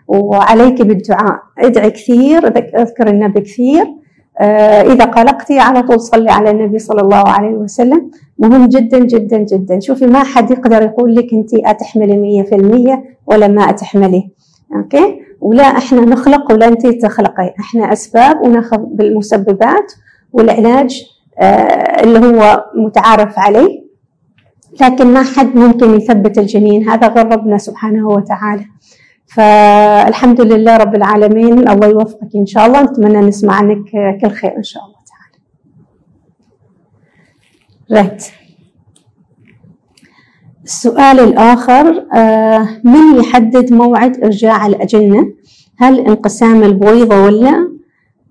وعليك 0.08 0.82
بالدعاء. 0.82 1.38
ادعي 1.58 1.90
كثير 1.90 2.46
أذكر 2.76 3.08
النبي 3.08 3.40
كثير 3.40 3.82
آه، 3.82 4.01
إذا 4.40 5.04
قلقتي 5.04 5.58
على 5.58 5.82
طول 5.82 6.00
صلي 6.00 6.30
على 6.30 6.50
النبي 6.50 6.78
صلى 6.78 7.00
الله 7.00 7.28
عليه 7.28 7.54
وسلم. 7.54 8.10
مهم 8.38 8.66
جدا 8.66 8.98
جدا 8.98 9.38
جدا. 9.38 9.80
شوفي 9.80 10.06
ما 10.06 10.24
حد 10.24 10.50
يقدر 10.50 10.82
يقول 10.82 11.14
لك 11.14 11.32
أنت 11.32 11.54
أتحملي 11.54 12.16
مية 12.16 12.42
في 12.42 12.54
المية 12.54 13.04
ولا 13.26 13.48
ما 13.48 13.70
أتحملي. 13.70 14.30
أوكي؟ 14.76 15.20
ولا 15.40 15.62
إحنا 15.62 16.00
نخلق 16.00 16.52
ولا 16.52 16.68
أنت 16.68 16.86
تخلقي. 16.86 17.54
إحنا 17.60 17.92
أسباب 17.92 18.40
ونأخذ 18.46 18.78
بالمسببات 18.78 19.92
والعلاج 20.32 21.04
آه، 21.38 22.02
اللي 22.02 22.18
هو 22.18 22.64
متعارف 22.74 23.38
عليه. 23.38 23.82
لكن 24.80 25.06
ما 25.06 25.22
حد 25.22 25.56
ممكن 25.56 25.94
يثبت 25.94 26.38
الجنين. 26.38 26.88
هذا 26.88 27.08
غير 27.08 27.26
ربنا 27.26 27.58
سبحانه 27.58 28.08
وتعالى. 28.08 28.64
فالحمد 29.36 30.40
لله 30.40 30.76
رب 30.76 30.94
العالمين 30.94 31.68
الله 31.68 31.86
يوفقك 31.88 32.36
إن 32.36 32.46
شاء 32.46 32.66
الله 32.66 32.82
نتمنى 32.82 33.20
نسمع 33.20 33.54
عنك 33.54 33.90
كل 34.20 34.30
خير 34.30 34.56
إن 34.56 34.62
شاء 34.62 34.82
الله 34.82 34.96
تعالى. 35.10 35.38
Right. 38.02 38.22
السؤال 40.64 41.20
الآخر 41.20 42.06
آه، 42.14 42.68
من 42.84 43.20
يحدد 43.20 43.72
موعد 43.72 44.24
إرجاع 44.24 44.66
الأجنة؟ 44.66 45.32
هل 45.78 46.00
انقسام 46.00 46.62
البويضة 46.62 47.22
ولا؟ 47.24 47.72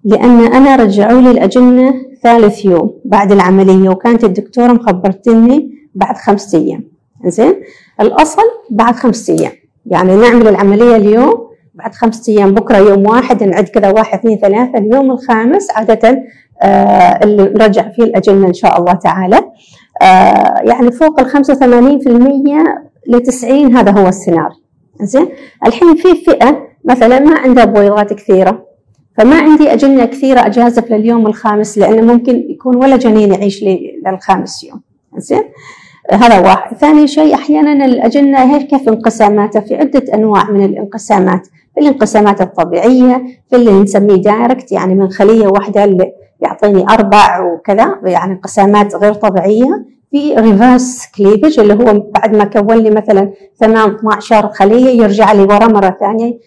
لأن 0.04 0.40
أنا 0.40 0.76
رجعوا 0.76 1.22
لي 1.22 1.32
الأجنة 1.32 1.94
ثالث 2.24 2.66
يوم 2.66 3.00
بعد 3.06 3.32
العملية 3.32 3.90
وكانت 3.90 4.24
الدكتورة 4.24 4.74
مخبرتني 4.74 5.72
بعد 5.96 6.18
خمسة 6.18 6.58
أيام. 6.60 6.84
زين 7.26 7.54
الأصل 8.02 8.42
بعد 8.70 8.96
خمسة 8.96 9.34
أيام. 9.34 9.61
يعني 9.86 10.16
نعمل 10.16 10.48
العملية 10.48 10.96
اليوم 10.96 11.52
بعد 11.74 11.96
خمسة 11.96 12.34
أيام. 12.34 12.54
بكرة 12.54 12.78
يوم 12.78 13.06
واحد 13.08 13.44
نعد 13.44 13.64
كذا 13.70 13.92
واحد 13.92 14.20
اثنين 14.20 14.38
ثلاثة. 14.38 14.78
اليوم 14.78 15.12
الخامس 15.12 15.72
عادة 15.72 16.24
آه 16.62 17.20
اللي 17.24 17.44
نرجع 17.44 17.90
فيه 17.90 18.04
الأجنة 18.04 18.48
إن 18.48 18.54
شاء 18.54 18.80
الله 18.80 18.94
تعالى. 18.94 19.38
آه 20.02 20.62
يعني 20.64 20.92
فوق 20.92 21.20
ال 21.20 21.30
85% 21.30 23.08
ل 23.08 23.20
90 23.20 23.76
هذا 23.78 23.92
هو 23.92 24.08
السيناريو. 24.08 24.62
زين 25.02 25.28
الحين 25.66 25.96
في 25.96 26.16
فئة 26.26 26.68
مثلا 26.86 27.20
ما 27.20 27.40
عندها 27.40 27.66
بويضات 27.66 28.14
كثيرة 28.14 28.66
فما 29.18 29.36
عندي 29.36 29.74
أجنة 29.74 30.06
كثيرة 30.06 30.46
أجازف 30.46 30.92
لليوم 30.92 31.28
الخامس 31.28 31.78
لأنه 31.78 32.14
ممكن 32.14 32.36
يكون 32.50 32.76
ولا 32.76 32.98
جنين 32.98 33.34
يعيش 33.34 33.64
للخامس 34.06 34.64
يوم. 34.64 34.82
زين 35.18 35.44
هذا 36.10 36.40
واحد. 36.40 36.78
ثاني 36.78 37.08
شيء 37.08 37.34
أحيانا 37.36 37.86
الأجنة 37.86 38.38
هيك 38.38 38.68
كيف 38.68 38.90
انقساماتها؟ 38.90 39.60
في 39.60 39.76
عدة 39.76 40.04
أنواع 40.14 40.52
من 40.52 40.66
الانقسامات. 40.66 41.48
في 41.76 41.82
الانقسامات 41.82 42.42
الطبيعية 42.42 43.24
في 43.50 43.56
اللي 43.56 43.72
نسميه 43.72 44.16
direct 44.16 44.72
يعني 44.72 44.96
من 44.96 45.10
خلية 45.10 45.48
واحدة 45.48 45.84
اللي 45.84 46.12
يعطيني 46.40 46.86
أربع 46.90 47.40
وكذا 47.42 48.00
يعني 48.04 48.34
انقسامات 48.34 48.96
غير 48.96 49.14
طبيعية. 49.14 49.86
في 50.12 50.36
reverse 50.36 51.06
cleavage 51.18 51.60
اللي 51.60 51.74
هو 51.74 52.04
بعد 52.16 52.36
ما 52.36 52.44
كون 52.44 52.78
لي 52.78 52.90
مثلا 52.90 53.32
8 53.60 53.96
12 53.96 54.48
خلية 54.48 55.02
يرجع 55.02 55.32
لي 55.32 55.42
ورا 55.42 55.68
مرة 55.68 55.98
ثانية 56.00 56.38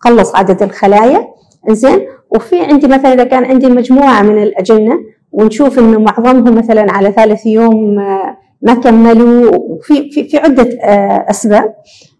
تقلص 0.00 0.36
عدد 0.36 0.62
الخلايا. 0.62 1.28
زين 1.68 2.06
وفي 2.30 2.60
عندي 2.60 2.86
مثلا 2.86 3.12
إذا 3.12 3.24
كان 3.24 3.44
عندي 3.44 3.66
مجموعة 3.66 4.22
من 4.22 4.42
الأجنة 4.42 4.94
ونشوف 5.32 5.78
إنه 5.78 5.98
معظمهم 5.98 6.54
مثلا 6.54 6.92
على 6.92 7.12
ثالث 7.12 7.46
يوم 7.46 7.98
آه، 7.98 8.36
ما 8.64 8.74
كملوا. 8.74 9.50
في 9.82 10.10
في 10.10 10.24
في 10.28 10.38
عدة 10.38 10.78
آه، 10.82 11.26
أسباب. 11.30 11.74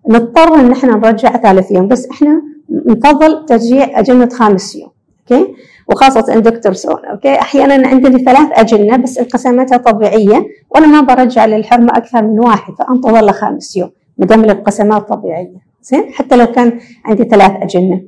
نضطر 0.09 0.55
إن 0.55 0.73
إحنا 0.73 0.97
نرجع 0.97 1.37
ثالث 1.37 1.71
يوم 1.71 1.89
بس 1.89 2.07
إحنا 2.11 2.43
نفضل 2.87 3.45
ترجيع 3.47 3.99
اجنه 4.01 4.29
خامس 4.29 4.77
يوم 4.77 4.91
okay؟ 5.33 5.55
وخاصة 5.89 6.25
عند 6.33 6.49
دكتور 6.49 6.73
سون 6.73 7.05
okay؟ 7.05 7.35
أحيانا 7.35 7.89
عندي 7.89 8.25
ثلاث 8.25 8.49
اجنة 8.53 8.97
بس 8.97 9.19
انقساماتها 9.19 9.77
طبيعية 9.79 10.47
وأنا 10.71 10.87
ما 10.87 11.01
برجع 11.01 11.47
للحرمة 11.47 11.89
أكثر 11.97 12.23
من 12.23 12.41
واحد 12.41 12.75
فأنتظر 12.75 13.25
لخامس 13.25 13.77
يوم 13.77 13.91
ما 14.19 14.27
دام 14.27 14.45
الانقسامات 14.45 15.09
طبيعية. 15.09 15.57
زين؟ 15.83 16.05
حتى 16.13 16.37
لو 16.37 16.47
كان 16.47 16.79
عندي 17.05 17.25
ثلاث 17.25 17.51
اجنة 17.63 18.03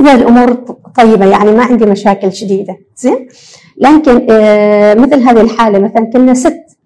إذا 0.00 0.14
الأمور 0.14 0.52
طيبة 0.96 1.26
يعني 1.26 1.52
ما 1.52 1.62
عندي 1.62 1.86
مشاكل 1.86 2.32
شديدة. 2.32 2.76
زين؟ 2.96 3.28
لكن 3.78 4.26
آه 4.30 4.94
مثل 4.94 5.20
هذه 5.22 5.40
الحالة 5.40 5.78
مثلا 5.78 6.10
كنا 6.12 6.34
ست 6.34 6.77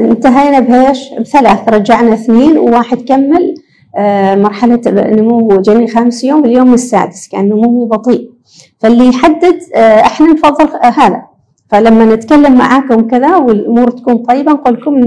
انتهينا 0.00 0.60
بهيش 0.60 1.14
بثلاث 1.20 1.68
رجعنا 1.68 2.14
اثنين 2.14 2.58
وواحد 2.58 2.98
كمل. 2.98 3.54
آه، 3.96 4.34
مرحلة 4.34 4.80
نمو 4.86 5.48
جنين 5.60 5.88
خامس 5.88 6.24
يوم 6.24 6.44
اليوم 6.44 6.74
السادس 6.74 7.28
كان 7.28 7.48
نموه 7.48 7.86
بطيء. 7.86 8.30
فاللي 8.78 9.06
يحدد 9.06 9.58
آه، 9.74 10.00
إحنا 10.00 10.26
نفضل 10.26 10.76
آه، 10.76 10.86
هذا. 10.86 11.22
فلما 11.68 12.14
نتكلم 12.14 12.54
معاكم 12.54 13.08
كذا 13.08 13.36
والأمور 13.36 13.90
تكون 13.90 14.16
طيبة 14.16 14.52
نقول 14.52 14.74
لكم 14.74 15.00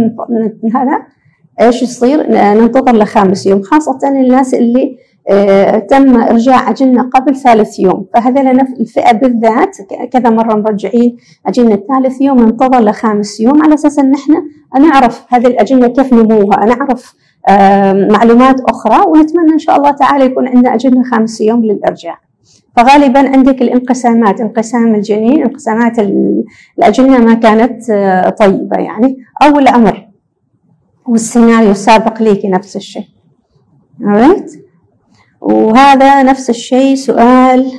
هذا 0.76 1.02
إيش 1.62 1.82
يصير؟ 1.82 2.32
ننتظر 2.32 2.96
لخامس 2.96 3.46
يوم 3.46 3.62
خاصة 3.62 4.00
الناس 4.08 4.54
اللي 4.54 4.98
تم 5.90 6.22
إرجاع 6.22 6.70
أجنة 6.70 7.10
قبل 7.10 7.36
ثالث 7.36 7.80
يوم. 7.80 8.06
فهذول 8.14 8.48
الفئة 8.80 9.12
بالذات 9.12 9.78
كذا 10.12 10.30
مرة 10.30 10.56
مرجعين 10.56 11.18
أجنة 11.48 11.76
ثالث 11.76 12.22
يوم 12.22 12.40
ننتظر 12.40 12.80
لخامس 12.80 13.40
يوم. 13.40 13.64
على 13.64 13.74
أساس 13.74 14.00
أن 14.00 14.14
إحنا 14.14 14.44
نعرف 14.80 15.26
هذه 15.30 15.48
الأجنة 15.48 15.88
كيف 15.88 16.14
نموها 16.14 16.66
نعرف 16.66 17.16
معلومات 18.12 18.62
أخرى 18.62 19.08
ونتمنى 19.08 19.54
إن 19.54 19.60
شاء 19.60 19.78
الله 19.78 19.92
تعالى 19.92 20.26
يكون 20.26 20.48
عندنا 20.48 20.74
أجنة 20.74 21.04
خامس 21.04 21.42
يوم 21.42 21.66
للإرجاع. 21.66 22.20
فغالبا 22.76 23.20
عندك 23.20 23.62
الانقسامات 23.62 24.42
انقسام 24.42 24.96
الجنين 24.96 25.44
انقسامات 25.44 26.00
الأجنة 26.78 27.18
ما 27.18 27.34
كانت 27.34 27.90
آه، 27.90 28.30
طيبة 28.30 28.78
يعني. 28.78 29.18
أو 29.44 29.60
العمر 29.60 30.08
والسيناريو 31.06 31.72
السابق 31.72 32.22
ليكي 32.22 32.48
نفس 32.48 32.76
الشيء. 32.76 33.04
Alright 34.02 34.63
وهذا 35.44 36.24
نفس 36.24 36.50
الشيء 36.50 36.96
سؤال 36.96 37.72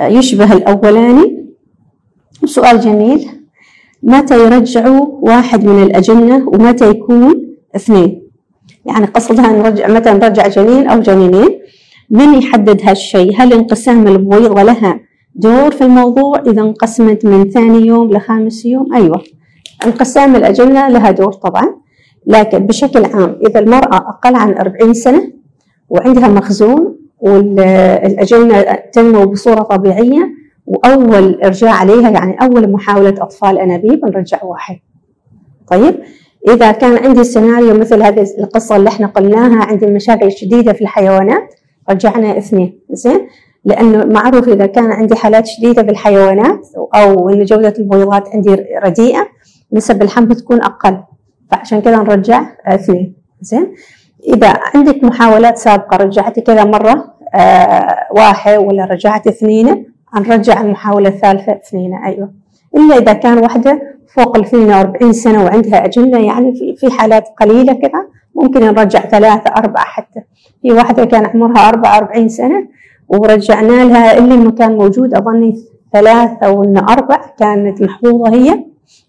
يشبه 0.00 0.52
الأولاني. 0.52 1.44
سؤال 2.44 2.80
جميل. 2.80 3.28
متى 4.02 4.44
يرجعوا 4.44 5.06
واحد 5.10 5.64
من 5.64 5.82
الأجنة 5.82 6.48
ومتى 6.48 6.90
يكون 6.90 7.56
اثنين؟ 7.76 8.22
يعني 8.86 9.06
قصدها 9.06 9.52
نرجع 9.52 9.88
متى 9.88 10.10
نرجع 10.10 10.48
جنين 10.48 10.88
أو 10.88 11.00
جنينين؟ 11.00 11.48
من 12.10 12.34
يحدد 12.34 12.80
هالشيء؟ 12.84 13.34
هل 13.36 13.52
انقسام 13.52 14.08
البويضة 14.08 14.62
لها 14.62 15.00
دور 15.34 15.70
في 15.70 15.84
الموضوع؟ 15.84 16.42
إذا 16.46 16.62
انقسمت 16.62 17.24
من 17.24 17.50
ثاني 17.50 17.86
يوم 17.86 18.10
لخامس 18.10 18.64
يوم؟ 18.66 18.94
أيوة. 18.94 19.22
انقسام 19.86 20.36
الأجنة 20.36 20.88
لها 20.88 21.10
دور 21.10 21.32
طبعا 21.32 21.74
لكن 22.26 22.58
بشكل 22.58 23.04
عام 23.04 23.38
إذا 23.48 23.60
المرأة 23.60 23.96
أقل 23.96 24.34
عن 24.34 24.54
40 24.54 24.94
سنة 24.94 25.32
وعندها 25.88 26.28
مخزون 26.28 26.98
والأجنة 27.20 28.62
تنمو 28.92 29.26
بصورة 29.26 29.62
طبيعية 29.62 30.28
وأول 30.66 31.42
إرجاع 31.42 31.72
عليها 31.72 32.10
يعني 32.10 32.36
أول 32.42 32.72
محاولة 32.72 33.14
أطفال 33.22 33.58
أنابيب 33.58 34.04
نرجع 34.04 34.44
واحد. 34.44 34.76
طيب 35.68 35.94
إذا 36.48 36.72
كان 36.72 36.96
عندي 36.96 37.24
سيناريو 37.24 37.74
مثل 37.74 38.02
هذه 38.02 38.26
القصة 38.38 38.76
اللي 38.76 38.88
إحنا 38.88 39.06
قلناها 39.06 39.64
عندي 39.64 39.86
مشاكل 39.86 40.32
شديدة 40.32 40.72
في 40.72 40.80
الحيوانات 40.80 41.54
رجعنا 41.90 42.38
اثنين. 42.38 42.80
زين؟ 42.90 43.28
لأنه 43.64 44.04
معروف 44.04 44.48
إذا 44.48 44.66
كان 44.66 44.92
عندي 44.92 45.14
حالات 45.14 45.46
شديدة 45.46 45.82
بالحيوانات 45.82 46.66
أو 46.94 47.28
إن 47.28 47.44
جودة 47.44 47.74
البويضات 47.78 48.28
عندي 48.28 48.56
رديئة 48.84 49.26
نسب 49.72 50.02
الحمل 50.02 50.36
تكون 50.36 50.62
أقل. 50.62 50.98
فعشان 51.50 51.80
كذا 51.80 51.96
نرجع 51.96 52.44
اثنين. 52.66 53.14
زين؟ 53.40 53.74
إذا 54.28 54.54
عندك 54.74 55.04
محاولات 55.04 55.58
سابقة 55.58 55.96
رجعتي 55.96 56.40
كذا 56.40 56.64
مرة 56.64 57.14
آه 57.34 57.96
واحد 58.10 58.56
ولا 58.58 58.84
رجعت 58.84 59.26
اثنين 59.26 59.94
نرجع 60.20 60.60
المحاولة 60.60 61.08
الثالثة 61.08 61.52
اثنين 61.52 61.94
أيوه. 61.94 62.30
إلا 62.76 62.98
إذا 62.98 63.12
كان 63.12 63.38
واحدة 63.38 63.82
فوق 64.14 64.36
ال 64.36 64.44
42 64.44 65.12
سنة 65.12 65.44
وعندها 65.44 65.84
أجنة 65.84 66.26
يعني 66.26 66.76
في 66.76 66.90
حالات 66.90 67.28
قليلة 67.40 67.72
كذا 67.72 68.06
ممكن 68.34 68.60
نرجع 68.60 69.00
ثلاثة 69.00 69.50
أربعة 69.56 69.84
حتى. 69.84 70.20
في 70.62 70.72
واحدة 70.72 71.04
كان 71.04 71.26
عمرها 71.26 71.68
44 71.68 72.28
سنة 72.28 72.68
ورجعنا 73.08 73.84
لها 73.84 74.18
اللي 74.18 74.52
كان 74.52 74.76
موجود 74.76 75.14
أظني 75.14 75.54
ثلاثة 75.92 76.50
ولا 76.50 76.80
أربع 76.80 77.20
كانت 77.38 77.82
محظوظه 77.82 78.34
هي 78.34 78.64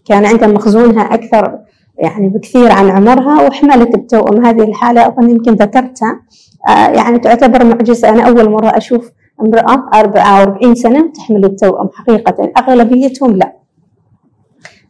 كان 0.05 0.25
عندها 0.25 0.47
مخزونها 0.47 1.13
أكثر 1.13 1.59
يعني 1.97 2.29
بكثير 2.29 2.71
عن 2.71 2.89
عمرها 2.89 3.47
وحملت 3.47 3.95
التوأم 3.95 4.45
هذه 4.45 4.63
الحالة. 4.63 5.07
أظن 5.07 5.29
يمكن 5.29 5.51
ذكرتها. 5.51 6.21
آه 6.67 6.87
يعني 6.89 7.19
تعتبر 7.19 7.65
معجزة. 7.65 8.09
أنا 8.09 8.23
أول 8.23 8.49
مرة 8.49 8.77
أشوف 8.77 9.11
امرأة 9.41 9.89
44 9.93 10.75
سنة 10.75 11.11
تحمل 11.11 11.45
التوأم 11.45 11.89
حقيقة. 11.93 12.51
أغلبيتهم 12.57 13.31
لا. 13.31 13.55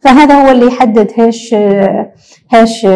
فهذا 0.00 0.34
هو 0.34 0.50
اللي 0.50 0.66
يحدد 0.66 1.10
هيش 1.14 1.54
هيش 2.50 2.86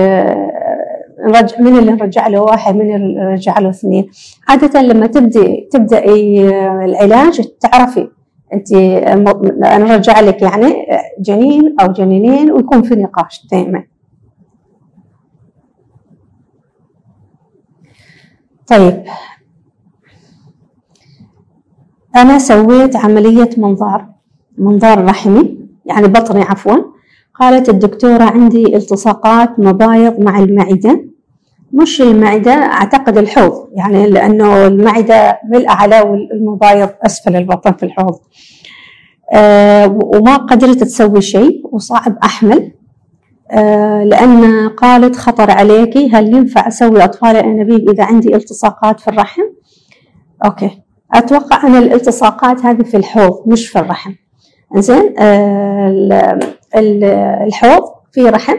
نرجع 1.26 1.61
من 1.61 1.79
اللي 1.79 1.93
نرجع 1.93 2.29
له 2.29 2.40
واحد 2.43 2.76
من 2.76 2.95
اللي 2.97 3.21
نرجع 3.21 3.59
له 3.59 3.71
اثنين. 3.71 4.11
عادة 4.49 4.83
لما 4.83 5.07
تبدي 5.07 5.69
تبدأي 5.73 6.49
العلاج 6.85 7.49
تعرفي 7.61 8.09
أنت 8.52 8.73
أنا 8.73 9.79
نرجع 9.79 10.21
لك 10.21 10.43
يعني 10.43 10.75
جنين 11.21 11.75
أو 11.81 11.93
جنينين 11.93 12.52
ويكون 12.52 12.83
في 12.83 12.95
نقاش 12.95 13.47
دائما. 13.52 13.85
طيب. 18.71 19.05
أنا 22.17 22.39
سويت 22.39 22.97
عملية 22.97 23.50
منظار 23.57 24.07
منظار 24.59 25.05
رحمي 25.05 25.59
يعني 25.87 26.09
بطني 26.09 26.43
عفوا. 26.43 26.77
قالت 27.35 27.69
الدكتورة 27.69 28.23
عندي 28.25 28.77
التصاقات 28.77 29.59
مبايض 29.59 30.21
مع 30.21 30.39
المعدة. 30.39 31.05
مش 31.73 32.00
المعدة 32.03 32.53
أعتقد 32.53 33.19
الحوض 33.19 33.69
يعني 33.73 34.07
لأنه 34.07 34.67
المعدة 34.67 35.39
بالأعلى 35.50 36.00
والمبايض 36.00 36.89
أسفل 37.07 37.37
البطن 37.37 37.73
في 37.73 37.83
الحوض. 37.83 38.19
أه 39.33 39.99
وما 40.03 40.37
قدرت 40.37 40.79
تسوي 40.85 41.21
شيء 41.21 41.62
وصعب 41.73 42.19
أحمل. 42.25 42.73
لأن 44.04 44.69
قالت 44.69 45.16
خطر 45.16 45.50
عليكي 45.50 46.11
هل 46.12 46.35
ينفع 46.35 46.69
أسوي 46.69 47.04
أطفال؟ 47.04 47.30
الأنابيب 47.30 47.90
إذا 47.90 48.04
عندي 48.04 48.37
التصاقات 48.37 49.00
في 49.00 49.09
الرحم؟ 49.09 49.42
أوكي. 50.45 50.83
أتوقع 51.14 51.66
أن 51.66 51.75
الالتصاقات 51.76 52.61
هذه 52.66 52.83
في 52.83 52.97
الحوض 52.97 53.42
مش 53.47 53.69
في 53.69 53.78
الرحم. 53.78 54.12
زين 54.76 55.14
آه 55.19 56.38
الحوض 57.47 57.83
في 58.12 58.28
رحم 58.28 58.57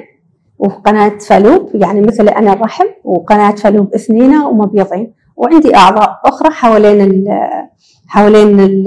وقناة 0.60 1.18
فالوب 1.18 1.70
يعني 1.74 2.02
مثل 2.02 2.28
أنا 2.30 2.54
الرحم 2.54 2.86
وقناة 3.04 3.52
فالوب 3.52 3.94
اثنين 3.94 4.36
ومبيضين. 4.38 5.14
وعندي 5.36 5.76
أعضاء 5.76 6.20
أخرى 6.26 6.50
حوالين 6.52 7.02
ال 7.02 7.28
حوالين 8.08 8.60
ال 8.60 8.86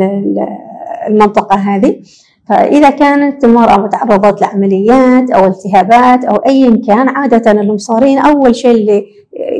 المنطقة 1.09 1.57
هذه. 1.57 2.03
فإذا 2.49 2.91
كانت 2.91 3.45
المرأة 3.45 3.77
متعرضة 3.77 4.47
لعمليات 4.47 5.31
أو 5.31 5.47
التهابات 5.47 6.25
أو 6.25 6.37
أيا 6.37 6.81
كان 6.87 7.09
عادة 7.09 7.51
المصارين 7.51 8.19
أول 8.19 8.55
شيء 8.55 8.71
اللي 8.71 9.05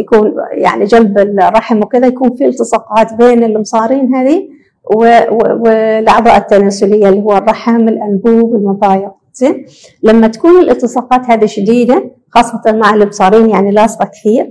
يكون 0.01 0.33
يعني 0.53 0.85
جنب 0.85 1.19
الرحم 1.19 1.79
وكذا 1.79 2.07
يكون 2.07 2.37
في 2.37 2.47
التصاقات 2.47 3.15
بين 3.15 3.45
المصارين 3.45 4.15
هذه 4.15 4.49
والأعضاء 4.95 6.37
التناسلية 6.37 7.09
اللي 7.09 7.21
هو 7.21 7.37
الرحم 7.37 7.89
الأنبوب 7.89 8.55
المبايض 8.55 9.11
زين؟ 9.35 9.67
لما 10.03 10.27
تكون 10.27 10.59
الالتصاقات 10.61 11.31
هذه 11.31 11.47
شديدة 11.47 12.11
خاصة 12.31 12.63
مع 12.67 12.95
المصارين 12.95 13.51
يعني 13.51 13.71
لاصقة 13.71 14.05
كثير 14.05 14.51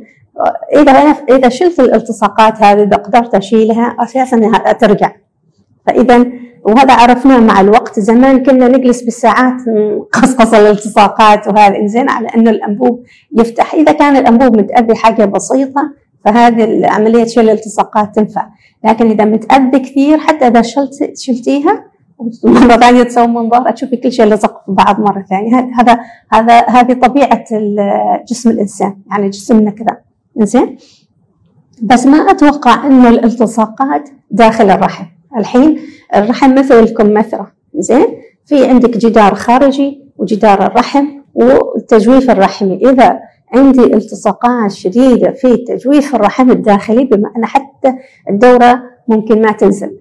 إذا 0.76 0.92
إذا 1.30 1.50
شلت 1.50 1.80
الالتصاقات 1.80 2.62
هذه 2.62 2.84
اذا 2.84 2.98
قدرت 2.98 3.36
اشيلها 3.36 3.96
أساسا 4.00 4.74
ترجع. 4.80 5.12
فاذا 5.86 6.26
وهذا 6.66 6.94
عرفناه 6.94 7.40
مع 7.40 7.62
الوقت. 7.62 8.00
زمان 8.00 8.44
كنا 8.44 8.68
نجلس 8.68 9.02
بالساعات 9.02 9.62
نقصقص 9.68 10.54
الالتصاقات 10.54 11.48
وهذا. 11.48 11.88
زين 11.88 12.10
على 12.10 12.28
انه 12.28 12.50
الأنبوب 12.50 13.04
يفتح. 13.38 13.74
إذا 13.74 13.92
كان 13.92 14.18
الأنبوب 14.18 14.58
متأذي 14.58 14.96
حاجة 14.96 15.26
بسيطة 15.26 15.94
فهذه 16.26 16.88
عمليه 16.88 17.26
شيل 17.26 17.44
الالتصاقات 17.44 18.16
تنفع. 18.16 18.48
لكن 18.84 19.10
إذا 19.10 19.26
متأذي 19.26 19.80
كثير 19.80 20.18
حتى 20.18 20.48
إذا 20.48 20.62
شلت 20.62 21.18
شلتيها 21.18 21.84
مرة 22.44 22.78
ثانية 22.78 23.04
تسوي 23.04 23.28
منظار 23.28 23.72
تشوفي 23.72 23.98
كل 23.98 24.12
شيء 24.12 24.26
لصق 24.26 24.66
في 24.66 24.72
بعض 24.72 25.00
مرة 25.00 25.26
ثانية. 25.30 25.72
هذا 25.80 26.00
هذا 26.32 26.60
هذه 26.60 26.94
طبيعة 26.94 27.44
جسم 28.30 28.50
الإنسان 28.50 28.96
يعني 29.12 29.30
جسمنا 29.30 29.72
كذا 29.72 29.98
إنزين؟ 30.40 30.78
بس 31.82 32.06
ما 32.06 32.18
أتوقع 32.18 32.86
إنه 32.86 33.10
الالتصاقات 33.10 34.10
داخل 34.32 34.72
الرحم. 34.72 35.06
الحين 35.38 35.80
الرحم 36.16 36.56
مثل 36.56 36.80
الكمثرة 36.80 37.52
زين؟ 37.76 38.06
في 38.46 38.66
عندك 38.66 38.98
جدار 38.98 39.36
خارجي 39.36 40.04
وجدار 40.18 40.66
الرحم 40.66 41.06
والتجويف 41.34 42.30
الرحمي. 42.30 42.80
إذا 42.90 43.20
عندي 43.54 43.84
التصاقات 43.84 44.72
شديدة 44.72 45.32
في 45.32 45.58
تجويف 45.58 46.16
الرحم 46.16 46.52
الداخلي 46.52 47.04
بمعنى 47.04 47.46
حتى 47.46 47.94
الدورة 48.30 48.84
ممكن 49.08 49.42
ما 49.42 49.52
تنزل. 49.52 49.98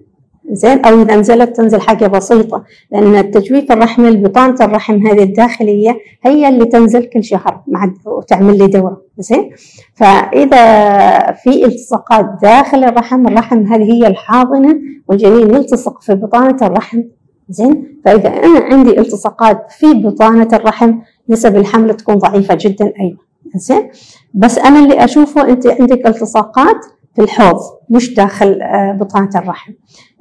زين؟ 0.51 0.85
أو 0.85 1.01
إذا 1.01 1.15
نزلت 1.15 1.57
تنزل 1.57 1.81
حاجة 1.81 2.07
بسيطة 2.07 2.63
لأن 2.91 3.15
التجويف 3.15 3.71
الرحم 3.71 4.23
بطانه 4.23 4.55
الرحم 4.61 5.07
هذه 5.07 5.23
الداخلية 5.23 5.97
هي 6.23 6.49
اللي 6.49 6.65
تنزل 6.65 7.03
كل 7.05 7.23
شهر 7.23 7.61
مع 7.67 7.93
وتعمل 8.05 8.57
لي 8.57 8.67
دوره 8.67 9.01
زين؟ 9.17 9.49
فإذا 9.93 11.31
في 11.31 11.65
التصاقات 11.65 12.25
داخل 12.41 12.83
الرحم 12.83 13.27
الرحم 13.27 13.65
هذه 13.65 13.93
هي 13.93 14.07
الحاضنة 14.07 14.79
والجنين 15.07 15.55
يلتصق 15.55 16.01
في 16.01 16.15
بطانة 16.15 16.57
الرحم 16.61 17.03
زين؟ 17.49 17.99
فإذا 18.05 18.29
أنا 18.29 18.59
عندي 18.59 18.99
التصاقات 18.99 19.71
في 19.71 19.93
بطانة 19.93 20.47
الرحم 20.53 20.93
نسب 21.29 21.55
الحمل 21.57 21.93
تكون 21.93 22.15
ضعيفة 22.15 22.57
جدا 22.61 22.85
أيضا 22.85 23.17
زين؟ 23.55 23.89
بس 24.33 24.57
أنا 24.57 24.79
اللي 24.79 25.03
أشوفه 25.03 25.49
أنت 25.49 25.67
عندك 25.67 26.07
التصاقات 26.07 26.85
في 27.15 27.21
الحوض 27.21 27.59
مش 27.89 28.13
داخل 28.13 28.59
بطانة 28.99 29.29
الرحم. 29.35 29.73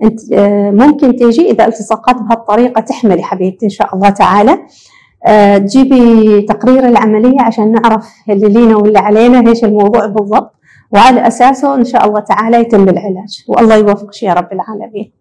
أنت 0.03 0.21
ممكن 0.83 1.17
تيجي 1.17 1.51
إذا 1.51 1.67
التصقت 1.67 2.23
بهالطريقة 2.23 2.81
تحملي 2.81 3.23
حبيبتي 3.23 3.65
إن 3.65 3.71
شاء 3.71 3.95
الله 3.95 4.11
تعالى. 4.11 4.59
تجيبي 5.59 6.43
تقرير 6.43 6.89
العملية 6.89 7.41
عشان 7.41 7.73
نعرف 7.73 8.09
اللي 8.29 8.49
لينا 8.49 8.77
واللي 8.77 8.99
علينا 8.99 9.51
إيش 9.51 9.65
الموضوع 9.65 10.07
بالضبط. 10.07 10.55
وعلى 10.93 11.27
أساسه 11.27 11.75
إن 11.75 11.85
شاء 11.85 12.09
الله 12.09 12.21
تعالى 12.21 12.57
يتم 12.57 12.89
العلاج. 12.89 13.45
والله 13.49 13.77
يوفقك 13.77 14.23
يا 14.23 14.33
رب 14.35 14.53
العالمين. 14.53 15.13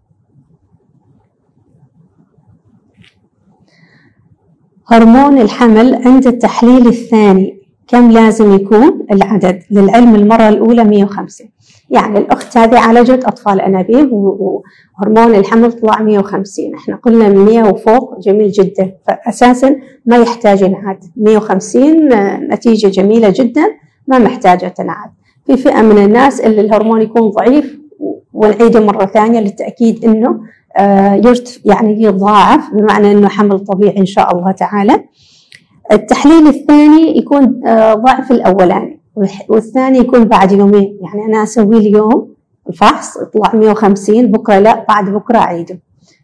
هرمون 4.87 5.37
الحمل 5.37 5.95
عند 5.95 6.27
التحليل 6.27 6.87
الثاني 6.87 7.61
كم 7.87 8.11
لازم 8.11 8.53
يكون؟ 8.55 9.05
العدد. 9.11 9.63
للعلم 9.71 10.15
المرة 10.15 10.49
الأولى 10.49 10.83
105 10.83 11.45
يعني 11.91 12.17
الأخت 12.17 12.57
هذه 12.57 12.79
عالجت 12.79 13.25
أطفال 13.25 13.61
أنابيب 13.61 14.09
وهرمون 14.11 15.35
الحمل 15.35 15.71
طلع 15.71 16.01
150 16.01 16.75
إحنا 16.75 16.95
قلنا 16.95 17.29
100 17.29 17.63
وفوق 17.69 18.19
جميل 18.19 18.51
جدا. 18.51 18.91
فأساسا 19.07 19.75
ما 20.05 20.17
يحتاج 20.17 20.61
ينعاد. 20.61 20.99
150 21.17 22.09
نتيجة 22.53 22.87
جميلة 22.87 23.33
جدا 23.35 23.63
ما 24.07 24.19
محتاجة 24.19 24.67
تنعاد. 24.67 25.09
في 25.45 25.57
فئة 25.57 25.81
من 25.81 25.97
الناس 26.05 26.41
اللي 26.41 26.61
الهرمون 26.61 27.01
يكون 27.01 27.29
ضعيف 27.29 27.79
ونعيده 28.33 28.79
مرة 28.79 29.05
ثانية 29.05 29.39
للتأكيد 29.39 30.05
أنه 30.05 30.39
يرتف 31.27 31.65
يعني 31.65 32.03
يضاعف 32.03 32.73
بمعنى 32.73 33.11
أنه 33.11 33.27
حمل 33.27 33.59
طبيعي 33.59 33.97
إن 33.97 34.05
شاء 34.05 34.37
الله 34.37 34.51
تعالى. 34.51 35.03
التحليل 35.91 36.47
الثاني 36.47 37.17
يكون 37.17 37.61
ضعف 37.93 38.31
الأولاني. 38.31 39.00
والثاني 39.47 39.97
يكون 39.97 40.23
بعد 40.23 40.51
يومين. 40.51 40.97
يعني 41.01 41.25
أنا 41.25 41.43
أسوي 41.43 41.77
اليوم 41.77 42.35
الفحص 42.69 43.17
يطلع 43.17 43.55
150 43.55 44.31
بكرة 44.31 44.59
لا 44.59 44.85
بعد 44.89 45.09
بكرة 45.09 45.37
أعيده. 45.37 45.79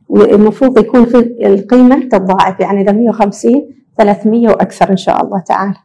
والمفروض 0.10 0.80
يكون 0.80 1.06
في 1.06 1.18
القيمة 1.48 2.00
تتضاعف 2.00 2.60
يعني 2.60 2.82
إذا 2.82 2.92
150 2.92 3.70
300 3.98 4.48
وأكثر 4.48 4.90
إن 4.90 4.98
شاء 4.98 5.26
الله 5.26 5.40
تعالى. 5.40 5.76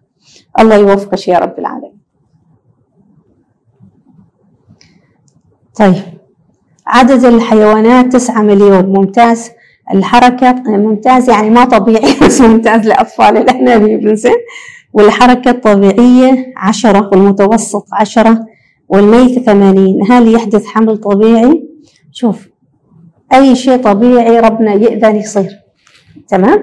الله 0.61 0.77
يوفقك 0.77 1.29
يا 1.29 1.39
رب 1.39 1.59
العالمين. 1.59 1.99
طيب. 5.75 6.03
عدد 6.87 7.25
الحيوانات 7.25 8.13
تسعة 8.13 8.43
مليون. 8.43 8.87
ممتاز. 8.87 9.51
الحركة 9.95 10.53
ممتاز 10.53 11.31
يعني 11.31 11.51
ما 11.51 11.65
طبيعي. 11.65 12.15
بس 12.23 12.41
ممتاز 12.41 12.87
لأطفال 12.87 13.37
الأنابيب 13.37 14.15
زين. 14.15 14.33
والحركة 14.93 15.51
الطبيعية 15.51 16.53
عشرة 16.57 17.11
والمتوسط 17.13 17.87
عشرة 17.93 18.47
والميت 18.89 19.39
ثمانين. 19.39 20.13
هل 20.13 20.35
يحدث 20.35 20.67
حمل 20.67 20.97
طبيعي؟ 20.97 21.69
شوف 22.13 22.49
أي 23.33 23.55
شيء 23.55 23.77
طبيعي 23.77 24.41
ربنا 24.41 24.73
يأذن 24.73 25.17
يصير. 25.17 25.51
تمام؟ 26.29 26.63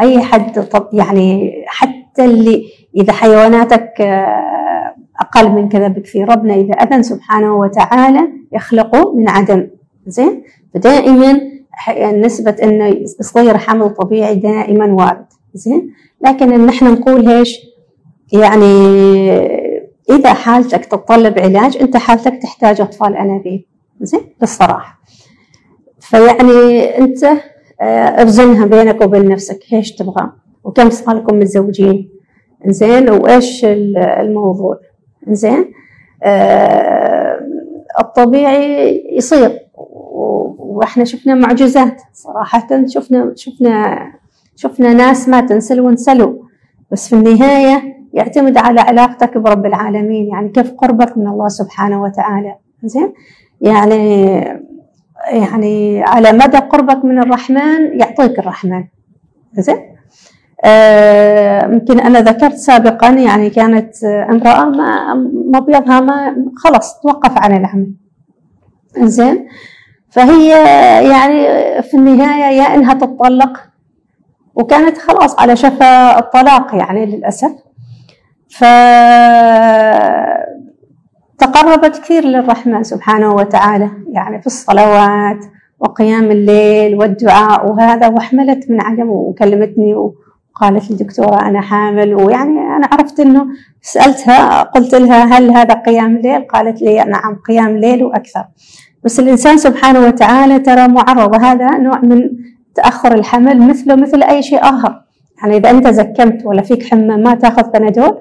أي 0.00 0.22
حد 0.22 0.68
طب 0.68 0.88
يعني 0.92 1.52
حتى 1.66 2.24
اللي 2.24 2.64
إذا 2.96 3.12
حيواناتك 3.12 4.00
آه، 4.00 4.94
أقل 5.20 5.48
من 5.50 5.68
كذا 5.68 5.88
بكثير 5.88 6.28
ربنا 6.28 6.54
إذا 6.54 6.74
أذن 6.74 7.02
سبحانه 7.02 7.56
وتعالى 7.56 8.28
يخلقه 8.52 9.14
من 9.14 9.28
عدم. 9.28 9.68
زين؟ 10.06 10.42
فدائما 10.74 11.40
نسبة 12.12 12.56
إنه 12.62 12.86
يصير 13.20 13.58
حمل 13.58 13.90
طبيعي 13.90 14.34
دائما 14.34 14.84
وارد. 14.92 15.26
زين؟ 15.54 15.94
لكن 16.26 16.52
إن 16.52 16.68
إحنا 16.68 16.90
نقول 16.90 17.28
إيش؟ 17.28 17.58
يعني 18.32 18.90
إذا 20.10 20.32
حالتك 20.32 20.84
تتطلب 20.84 21.38
علاج 21.38 21.76
أنت 21.76 21.96
حالتك 21.96 22.42
تحتاج 22.42 22.80
أطفال 22.80 23.16
أنابيب. 23.16 23.64
زين؟ 24.00 24.20
بالصراحة. 24.40 25.00
فيعني 26.00 26.98
أنت 26.98 27.26
ابزنها 27.80 28.64
آه، 28.64 28.66
بينك 28.66 29.00
وبين 29.00 29.28
نفسك 29.28 29.72
إيش 29.72 29.92
تبغى 29.92 30.32
وكم 30.64 30.90
صار 30.90 31.16
لكم 31.16 31.38
متزوجين. 31.38 32.10
زين؟ 32.66 33.10
وإيش 33.10 33.64
الموضوع. 33.64 34.78
زين؟ 35.28 35.72
آه 36.22 37.40
الطبيعي 38.00 39.02
يصير. 39.16 39.58
وإحنا 40.58 41.04
شفنا 41.04 41.34
معجزات 41.34 42.02
صراحة 42.12 42.68
شفنا 42.86 43.32
شفنا 43.36 44.12
شفنا 44.60 44.92
ناس 44.92 45.28
ما 45.28 45.40
تنسل 45.40 45.80
وانسلوا 45.80 46.34
بس 46.92 47.08
في 47.08 47.12
النهاية 47.12 47.96
يعتمد 48.12 48.58
على 48.58 48.80
علاقتك 48.80 49.38
برب 49.38 49.66
العالمين 49.66 50.28
يعني 50.28 50.48
كيف 50.48 50.70
قربك 50.70 51.18
من 51.18 51.26
الله 51.26 51.48
سبحانه 51.48 52.02
وتعالى. 52.02 52.54
زين؟ 52.84 53.12
يعني 53.60 54.30
يعني 55.32 56.02
على 56.02 56.32
مدى 56.32 56.56
قربك 56.58 57.04
من 57.04 57.18
الرحمن 57.18 58.00
يعطيك 58.00 58.38
الرحمن. 58.38 58.84
زين؟ 59.54 59.76
آه، 60.64 61.64
يمكن 61.64 62.00
أنا 62.00 62.20
ذكرت 62.20 62.54
سابقا 62.54 63.08
يعني 63.08 63.50
كانت 63.50 64.04
امرأة 64.04 64.64
ما 64.64 65.14
مبيضها 65.54 66.00
ما 66.00 66.36
خلص 66.56 67.00
توقف 67.00 67.38
عن 67.38 67.56
العمل 67.56 67.92
زين؟ 68.98 69.46
فهي 70.10 70.48
يعني 71.10 71.42
في 71.82 71.96
النهاية 71.96 72.56
يا 72.58 72.74
إنها 72.74 72.94
تتطلق 72.94 73.69
وكانت 74.60 74.98
خلاص 74.98 75.38
على 75.38 75.56
شفا 75.56 76.18
الطلاق 76.18 76.74
يعني 76.74 77.06
للأسف. 77.06 77.52
ف 78.48 78.64
تقربت 81.38 81.98
كثير 81.98 82.24
للرحمن 82.24 82.82
سبحانه 82.82 83.34
وتعالى 83.34 83.90
يعني 84.12 84.40
في 84.40 84.46
الصلوات 84.46 85.44
وقيام 85.80 86.30
الليل 86.30 86.94
والدعاء 86.94 87.70
وهذا 87.70 88.08
وحملت 88.08 88.70
من 88.70 88.80
عدم 88.80 89.10
وكلمتني 89.10 89.94
وقالت 89.94 90.90
لي 90.90 90.96
دكتورة 90.96 91.40
أنا 91.48 91.60
حامل 91.60 92.14
ويعني 92.14 92.58
أنا 92.76 92.88
عرفت 92.92 93.20
إنه 93.20 93.46
سألتها 93.82 94.62
قلت 94.62 94.94
لها 94.94 95.24
هل 95.38 95.50
هذا 95.50 95.74
قيام 95.74 96.16
الليل 96.16 96.42
قالت 96.42 96.82
لي 96.82 97.04
نعم 97.04 97.36
قيام 97.48 97.76
ليل 97.76 98.04
وأكثر. 98.04 98.44
بس 99.04 99.20
الإنسان 99.20 99.58
سبحانه 99.58 100.00
وتعالى 100.06 100.58
ترى 100.58 100.88
معرض 100.88 101.34
هذا 101.34 101.78
نوع 101.78 101.98
من 102.00 102.30
تأخر 102.74 103.14
الحمل 103.14 103.62
مثله 103.62 103.94
مثل 103.94 104.22
أي 104.22 104.42
شيء 104.42 104.62
آخر. 104.62 105.02
يعني 105.42 105.56
إذا 105.56 105.70
أنت 105.70 105.88
زكمت 105.88 106.46
ولا 106.46 106.62
فيك 106.62 106.82
حمى 106.90 107.16
ما 107.16 107.34
تأخذ 107.34 107.70
بنادول 107.70 108.18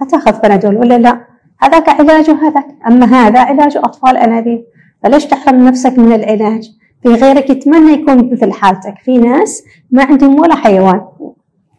ما 0.00 0.06
تأخذ 0.06 0.40
بنادول. 0.42 0.76
ولا 0.76 0.98
لا 0.98 1.20
هذاك 1.62 1.88
علاجه 1.88 2.32
هذاك. 2.32 2.66
أما 2.86 3.06
هذا 3.06 3.40
علاج 3.40 3.76
أطفال 3.76 4.16
أنابيب. 4.16 4.64
فليش 5.02 5.24
تحرم 5.24 5.68
نفسك 5.68 5.98
من 5.98 6.12
العلاج؟ 6.12 6.70
في 7.02 7.08
غيرك 7.08 7.50
يتمنى 7.50 7.92
يكون 7.92 8.32
مثل 8.32 8.52
حالتك. 8.52 8.94
في 9.04 9.18
ناس 9.18 9.64
ما 9.90 10.04
عندهم 10.04 10.40
ولا 10.40 10.54
حيوان 10.54 11.00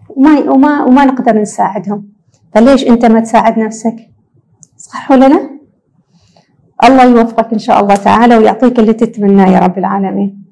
وما 0.10 0.51
وما 0.51 0.84
وما 0.84 1.06
نقدر 1.06 1.41
نساعدهم. 1.41 2.08
فليش 2.53 2.88
أنت 2.88 3.06
ما 3.06 3.19
تساعد 3.19 3.60
نفسك؟ 3.60 3.95
صح 4.77 5.12
ولا 5.12 5.25
لا؟ 5.25 5.49
الله 6.84 7.03
يوفقك 7.03 7.53
إن 7.53 7.60
شاء 7.60 7.80
الله 7.80 7.95
تعالى 7.95 8.38
ويعطيك 8.38 8.80
اللي 8.80 8.93
تتمناه 8.93 9.49
يا 9.49 9.60
رب 9.60 9.77
العالمين. 9.77 10.46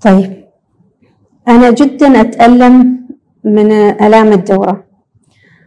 طيب. 0.00 0.44
أنا 1.48 1.70
جدا 1.70 2.20
أتألم 2.20 3.00
من 3.44 3.72
آلام 3.72 4.32
الدورة 4.32 4.84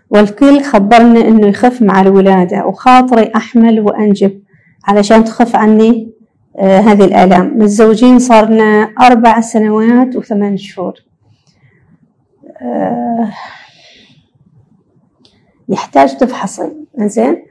والكل 0.10 0.62
خبرني 0.62 1.28
إنه 1.28 1.48
يخف 1.48 1.82
مع 1.82 2.02
الولادة 2.02 2.66
وخاطري 2.66 3.32
أحمل 3.36 3.80
وأنجب 3.80 4.42
علشان 4.86 5.24
تخف 5.24 5.56
عني 5.56 6.12
آه 6.58 6.80
هذه 6.80 7.06
الآلام. 7.06 7.58
متزوجين 7.58 8.20
صارنا 8.20 8.90
أربع 9.02 9.42
سنوات 9.42 10.16
وثمان 10.16 10.58
شهور. 10.58 10.94
آه 12.62 13.30
يحتاج 15.70 16.18
تفحصي. 16.18 16.72
زين 16.98 17.44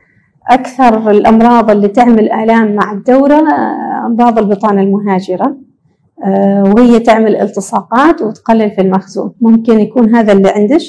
أكثر 0.51 1.11
الأمراض 1.11 1.71
اللي 1.71 1.89
تعمل 1.89 2.33
آلام 2.33 2.75
مع 2.75 2.93
الدورة 2.93 3.35
آه، 3.35 4.07
أمراض 4.07 4.39
البطانة 4.39 4.83
المهاجرة. 4.83 5.57
وهي 6.77 6.99
تعمل 6.99 7.37
التصاقات 7.37 8.23
وتقلل 8.23 8.71
في 8.71 8.81
المخزون. 8.81 9.33
ممكن 9.41 9.81
يكون 9.81 10.15
هذا 10.15 10.33
اللي 10.33 10.49
عندك 10.49 10.81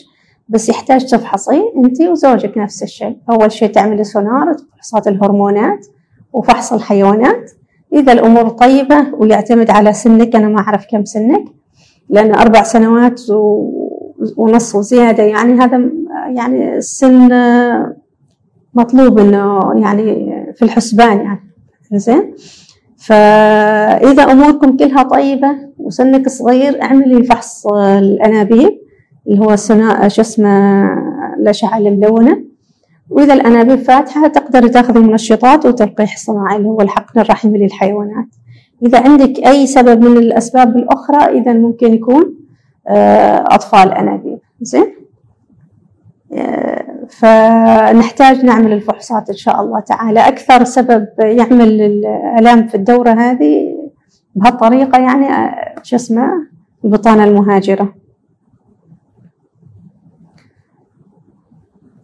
بس 0.50 0.70
يحتاج 0.70 1.06
تفحصي 1.06 1.62
أنت 1.86 2.02
وزوجك 2.02 2.58
نفس 2.58 2.84
الشيء. 2.84 3.18
أول 3.30 3.52
شيء 3.52 3.72
تعملي 3.72 4.04
سونار 4.04 4.54
فحوصات 4.54 5.08
الهرمونات 5.08 5.86
وفحص 6.34 6.74
الحيوانات. 6.74 7.52
إذا 7.94 8.14
الأمور 8.14 8.50
طيبة 8.50 9.08
ويعتمد 9.14 9.70
على 9.70 9.94
سنك 9.94 10.36
أنا 10.36 10.50
ما 10.50 10.60
أعرف 10.60 10.86
كم 10.92 11.06
سنك 11.06 11.44
لأن 12.10 12.36
أربع 12.36 12.64
سنوات 12.64 13.22
ونص 14.38 14.76
وزيادة 14.76 15.24
يعني 15.24 15.54
هذا 15.54 15.92
يعني 16.36 16.78
السن 16.78 17.30
مطلوب 18.74 19.20
إنه 19.20 19.72
يعني 19.76 20.04
في 20.56 20.66
الحسبان 20.66 21.18
يعني. 21.18 21.40
زين؟ 21.94 22.34
فإذا 23.06 24.24
أموركم 24.24 24.78
كلها 24.78 25.04
طيبة 25.04 25.56
وسنك 25.78 26.30
صغير 26.30 26.82
أعملي 26.82 27.24
فحص 27.24 27.68
الأنابيب 27.68 28.80
اللي 29.28 29.40
هو 29.40 29.56
سنا 29.56 30.08
شو 30.08 30.22
اسمه 30.22 30.84
الاشعه 31.40 31.78
الملونه 31.78 32.44
وإذا 33.10 33.34
الأنابيب 33.34 33.80
فاتحة 33.80 34.28
تقدري 34.28 34.70
تأخذي 34.70 35.00
منشطات 35.00 35.66
وتلقيح 35.66 36.18
صناعي 36.18 36.58
اللي 36.58 36.68
هو 36.68 36.82
الحقن 36.82 37.20
الرحمي 37.20 37.58
للحيوانات. 37.58 38.28
إذا 38.86 39.00
عندك 39.00 39.48
أي 39.48 39.68
سبب 39.68 40.02
من 40.04 40.18
الأسباب 40.18 40.78
الأخرى 40.78 41.40
إذا 41.40 41.54
ممكن 41.54 41.94
يكون 41.94 42.34
آه، 42.88 43.44
أطفال 43.48 43.92
أنابيب. 43.92 44.40
زين؟ 44.62 44.94
فنحتاج 47.10 48.46
نعمل 48.46 48.74
الفحوصات 48.74 49.30
إن 49.30 49.36
شاء 49.36 49.62
الله 49.62 49.80
تعالى. 49.80 50.28
أكثر 50.28 50.64
سبب 50.64 51.08
يعمل 51.20 51.82
الآلام 51.82 52.68
في 52.68 52.76
الدورة 52.76 53.10
هذه 53.10 53.76
بهالطريقة 54.36 55.00
يعني 55.00 55.56
شو 55.84 55.96
اسمه؟ 55.96 56.28
البطانة 56.86 57.24
المهاجرة. 57.24 57.96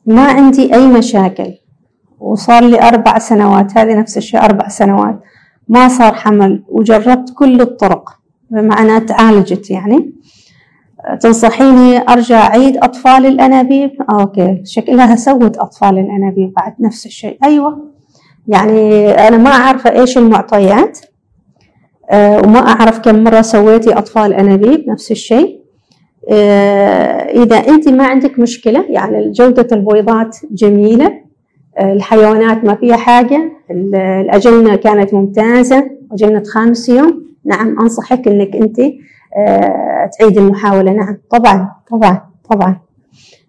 ما 0.06 0.28
عندي 0.28 0.74
أي 0.74 0.88
مشاكل 0.88 1.54
وصار 2.20 2.64
لي 2.64 2.82
أربع 2.82 3.20
سنوات 3.20 3.78
هذه 3.78 4.00
نفس 4.00 4.18
الشيء 4.18 4.42
أربع 4.42 4.68
سنوات 4.68 5.20
ما 5.68 5.88
صار 5.88 6.14
حمل 6.14 6.64
وجربت 6.68 7.34
كل 7.36 7.62
الطرق 7.62 8.20
بمعنى 8.50 9.00
تعالجت 9.00 9.72
يعني. 9.72 10.14
تنصحيني 11.22 11.98
أرجع 11.98 12.48
أعيد 12.48 12.78
أطفال 12.78 13.26
الأنابيب؟ 13.26 13.92
آه 14.10 14.22
okay. 14.22 14.62
شكلها 14.66 15.16
سوت 15.16 15.58
أطفال 15.58 15.98
الأنابيب 15.98 16.54
بعد 16.54 16.74
نفس 16.80 17.06
الشيء. 17.06 17.38
أيوه. 17.44 17.92
يعني 18.48 19.10
أنا 19.12 19.38
ما 19.38 19.50
عارفه 19.50 19.92
إيش 19.92 20.18
المعطيات 20.18 21.00
آه 22.10 22.42
وما 22.42 22.60
أعرف 22.60 23.00
كم 23.00 23.24
مرة 23.24 23.42
سويتي 23.42 23.94
أطفال 23.94 24.34
أنابيب 24.34 24.90
نفس 24.90 25.12
الشيء. 25.12 25.60
آه 26.32 27.44
إذا 27.44 27.58
أنت 27.58 27.90
ما 27.90 28.08
عندك 28.08 28.40
مشكلة 28.40 28.86
يعني 28.90 29.32
جودة 29.32 29.68
البويضات 29.72 30.38
جميلة 30.52 31.12
الحيوانات 31.82 32.64
ما 32.64 32.76
فيها 32.76 32.98
حاجة 32.98 33.52
الاجنه 33.72 34.76
كانت 34.76 35.14
ممتازة 35.14 35.90
اجنه 36.12 36.44
خامس 36.44 36.90
يوم. 36.90 37.30
نعم 37.46 37.80
أنصحك 37.80 38.28
إنك 38.28 38.56
أنت 38.56 38.82
تعيد 40.20 40.38
المحاولة. 40.38 40.92
نعم. 40.92 41.18
طبعا 41.30 41.72
طبعا 41.92 42.22
طبعا. 42.50 42.78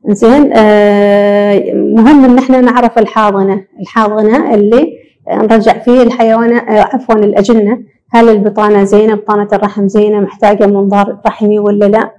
زين 0.08 0.50
آه 0.56 1.72
مهم 1.74 2.24
إن 2.24 2.38
إحنا 2.38 2.60
نعرف 2.60 2.98
الحاضنة 2.98 3.64
الحاضنة 3.80 4.54
اللي 4.54 4.92
نرجع 5.32 5.78
فيه 5.78 6.02
الحيوان 6.02 6.52
آه 6.52 6.80
عفوا 6.80 7.14
الأجنة. 7.14 7.78
هل 8.12 8.28
البطانة 8.28 8.84
زينة؟ 8.84 9.14
بطانة 9.14 9.48
الرحم 9.52 9.88
زينة؟ 9.88 10.20
محتاجة 10.20 10.66
منظار 10.66 11.18
رحمي 11.26 11.58
ولا 11.58 11.84
لا؟ 11.84 12.10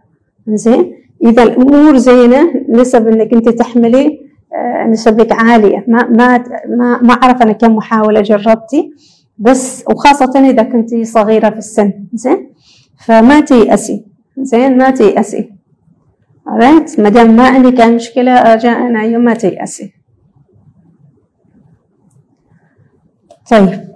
زين 0.47 0.93
إذا 1.25 1.43
الأمور 1.43 1.97
زينة 1.97 2.53
نسب 2.69 3.07
إنك 3.07 3.33
أنت 3.33 3.49
تحملي 3.49 4.19
آه 4.55 4.87
نسبك 4.87 5.31
عالية. 5.31 5.85
ما 5.87 6.07
ما 6.07 6.43
ما 6.77 6.99
ما 7.01 7.13
أعرف 7.13 7.41
أنا 7.41 7.51
كم 7.51 7.75
محاولة 7.75 8.21
جربتي 8.21 8.91
بس 9.37 9.83
وخاصة 9.89 10.49
إذا 10.49 10.63
كنتي 10.63 11.03
صغيرة 11.03 11.49
في 11.49 11.57
السن. 11.57 11.93
زين 12.13 12.49
فما 12.97 13.39
تيأسي 13.39 14.05
زين 14.37 14.77
ما 14.77 14.91
تيأسي 14.91 15.51
عرفت 16.47 16.99
ما 16.99 17.09
دام 17.09 17.35
ما 17.35 17.47
عندك 17.47 17.81
مشكلة 17.81 18.53
رجاء 18.53 18.95
يوم 18.95 19.23
ما 19.23 19.33
تيأسي 19.33 19.93
طيب. 23.51 23.91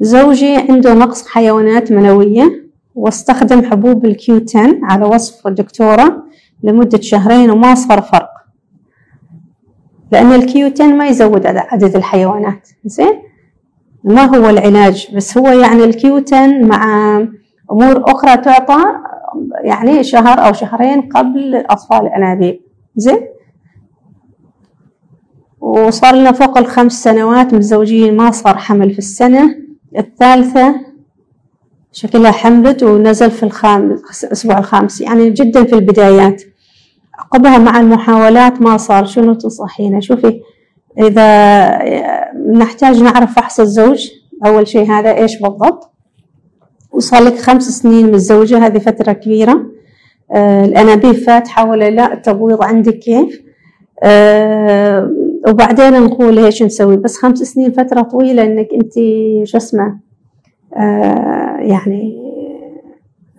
زوجي 0.00 0.56
عنده 0.56 0.94
نقص 0.94 1.28
حيوانات 1.28 1.92
منوية 1.92 2.70
واستخدم 2.94 3.70
حبوب 3.70 4.06
ال 4.06 4.25
Q 4.25 4.44
10 4.48 4.78
على 4.82 5.04
وصف 5.04 5.46
الدكتورة 5.46 6.24
لمدة 6.62 7.00
شهرين 7.00 7.50
وما 7.50 7.74
صار 7.74 8.02
فرق. 8.02 8.30
لأن 10.12 10.32
ال 10.32 10.51
Q 10.51 10.70
10 10.72 10.86
ما 10.86 11.08
يزود 11.08 11.46
عدد 11.46 11.96
الحيوانات. 11.96 12.68
زين؟ 12.84 13.22
ما 14.04 14.24
هو 14.24 14.48
العلاج 14.50 15.08
بس 15.14 15.38
هو 15.38 15.48
يعني 15.48 15.84
الكيو 15.84 16.24
10 16.26 16.64
مع 16.64 17.16
أمور 17.72 18.10
أخرى 18.10 18.36
تعطى 18.36 18.82
يعني 19.64 20.04
شهر 20.04 20.46
أو 20.46 20.52
شهرين 20.52 21.00
قبل 21.00 21.56
أطفال 21.56 21.98
الأنابيب. 21.98 22.60
زين؟ 22.96 23.20
وصار 25.60 26.14
لنا 26.14 26.32
فوق 26.32 26.58
الخمس 26.58 27.02
سنوات 27.02 27.54
متزوجين 27.54 28.16
ما 28.16 28.30
صار 28.30 28.56
حمل 28.58 28.92
في 28.92 28.98
السنة. 28.98 29.56
الثالثة 29.98 30.74
شكلها 31.92 32.30
حملت 32.30 32.82
ونزل 32.82 33.30
في 33.30 33.42
الخامس 33.42 34.24
الأسبوع 34.24 34.58
الخامس 34.58 35.00
يعني 35.00 35.30
جدا 35.30 35.64
في 35.64 35.72
البدايات. 35.74 36.42
عقبها 37.18 37.58
مع 37.58 37.80
المحاولات 37.80 38.62
ما 38.62 38.76
صار 38.76 39.04
شنو 39.04 39.34
تنصحينا 39.34 40.00
شوفي 40.00 40.40
إذا 40.98 41.68
نحتاج 42.52 43.02
نعرف 43.02 43.34
فحص 43.34 43.60
الزوج 43.60 44.10
أول 44.46 44.66
شيء 44.68 44.90
هذا 44.90 45.16
إيش 45.16 45.38
بالضبط؟ 45.38 45.90
وصار 46.92 47.22
لك 47.22 47.38
خمس 47.38 47.62
سنين 47.62 48.06
متزوجة 48.12 48.66
هذه 48.66 48.78
فترة 48.78 49.12
كبيرة. 49.12 49.66
آه 50.32 50.64
الأنابيب 50.64 51.12
فاتحة 51.12 51.70
ولا 51.70 51.90
لا؟ 51.90 52.12
التبويض 52.12 52.62
عندك 52.62 52.98
كيف؟ 52.98 53.42
آه 54.02 55.10
وبعدين 55.48 56.02
نقول 56.02 56.38
إيش 56.38 56.62
نسوي؟ 56.62 56.96
بس 56.96 57.18
خمس 57.18 57.38
سنين 57.38 57.72
فترة 57.72 58.02
طويلة 58.02 58.42
إنك 58.44 58.68
أنت 58.74 58.92
شو 59.48 59.56
اسمه؟ 59.56 59.98
آه 60.76 61.56
يعني 61.60 62.28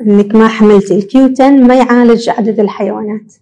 إنك 0.02 0.36
ما 0.36 0.48
حملتي. 0.48 0.96
الكيوتن 0.96 1.68
ما 1.68 1.76
يعالج 1.76 2.30
عدد 2.30 2.60
الحيوانات. 2.60 3.34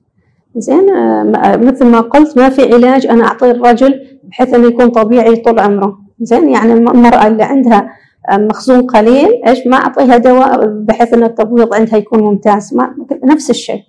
زين 0.56 0.90
آه 0.90 1.56
مثل 1.56 1.86
ما 1.86 2.00
قلت 2.00 2.38
ما 2.38 2.50
في 2.50 2.74
علاج. 2.74 3.08
أنا 3.08 3.24
اعطيه 3.24 3.52
الرجل 3.52 4.07
بحيث 4.28 4.54
إنه 4.54 4.68
يكون 4.68 4.90
طبيعي 4.90 5.36
طول 5.36 5.60
عمره. 5.60 6.00
زين 6.22 6.50
يعني 6.50 6.74
المرأة 6.74 7.28
اللي 7.28 7.44
عندها 7.44 7.90
مخزون 8.32 8.82
قليل 8.82 9.42
إيش؟ 9.48 9.68
ما 9.68 9.78
أعطيها 9.78 10.18
دواء 10.18 10.68
بحيث 10.68 11.14
إن 11.14 11.24
التبويض 11.24 11.74
عندها 11.74 11.98
يكون 11.98 12.24
ممتاز. 12.24 12.74
ما 12.74 12.96
نفس 13.24 13.50
الشيء. 13.50 13.82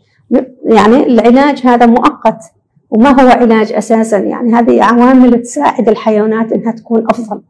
يعني 0.65 1.07
العلاج 1.07 1.61
هذا 1.65 1.87
مؤقت 1.87 2.39
وما 2.91 3.23
هو 3.23 3.29
علاج 3.29 3.73
أساسا. 3.73 4.19
يعني 4.19 4.55
هذه 4.55 4.83
عوامل 4.83 5.43
تساعد 5.43 5.89
الحيوانات 5.89 6.53
إنها 6.53 6.73
تكون 6.73 7.05
أفضل. 7.11 7.41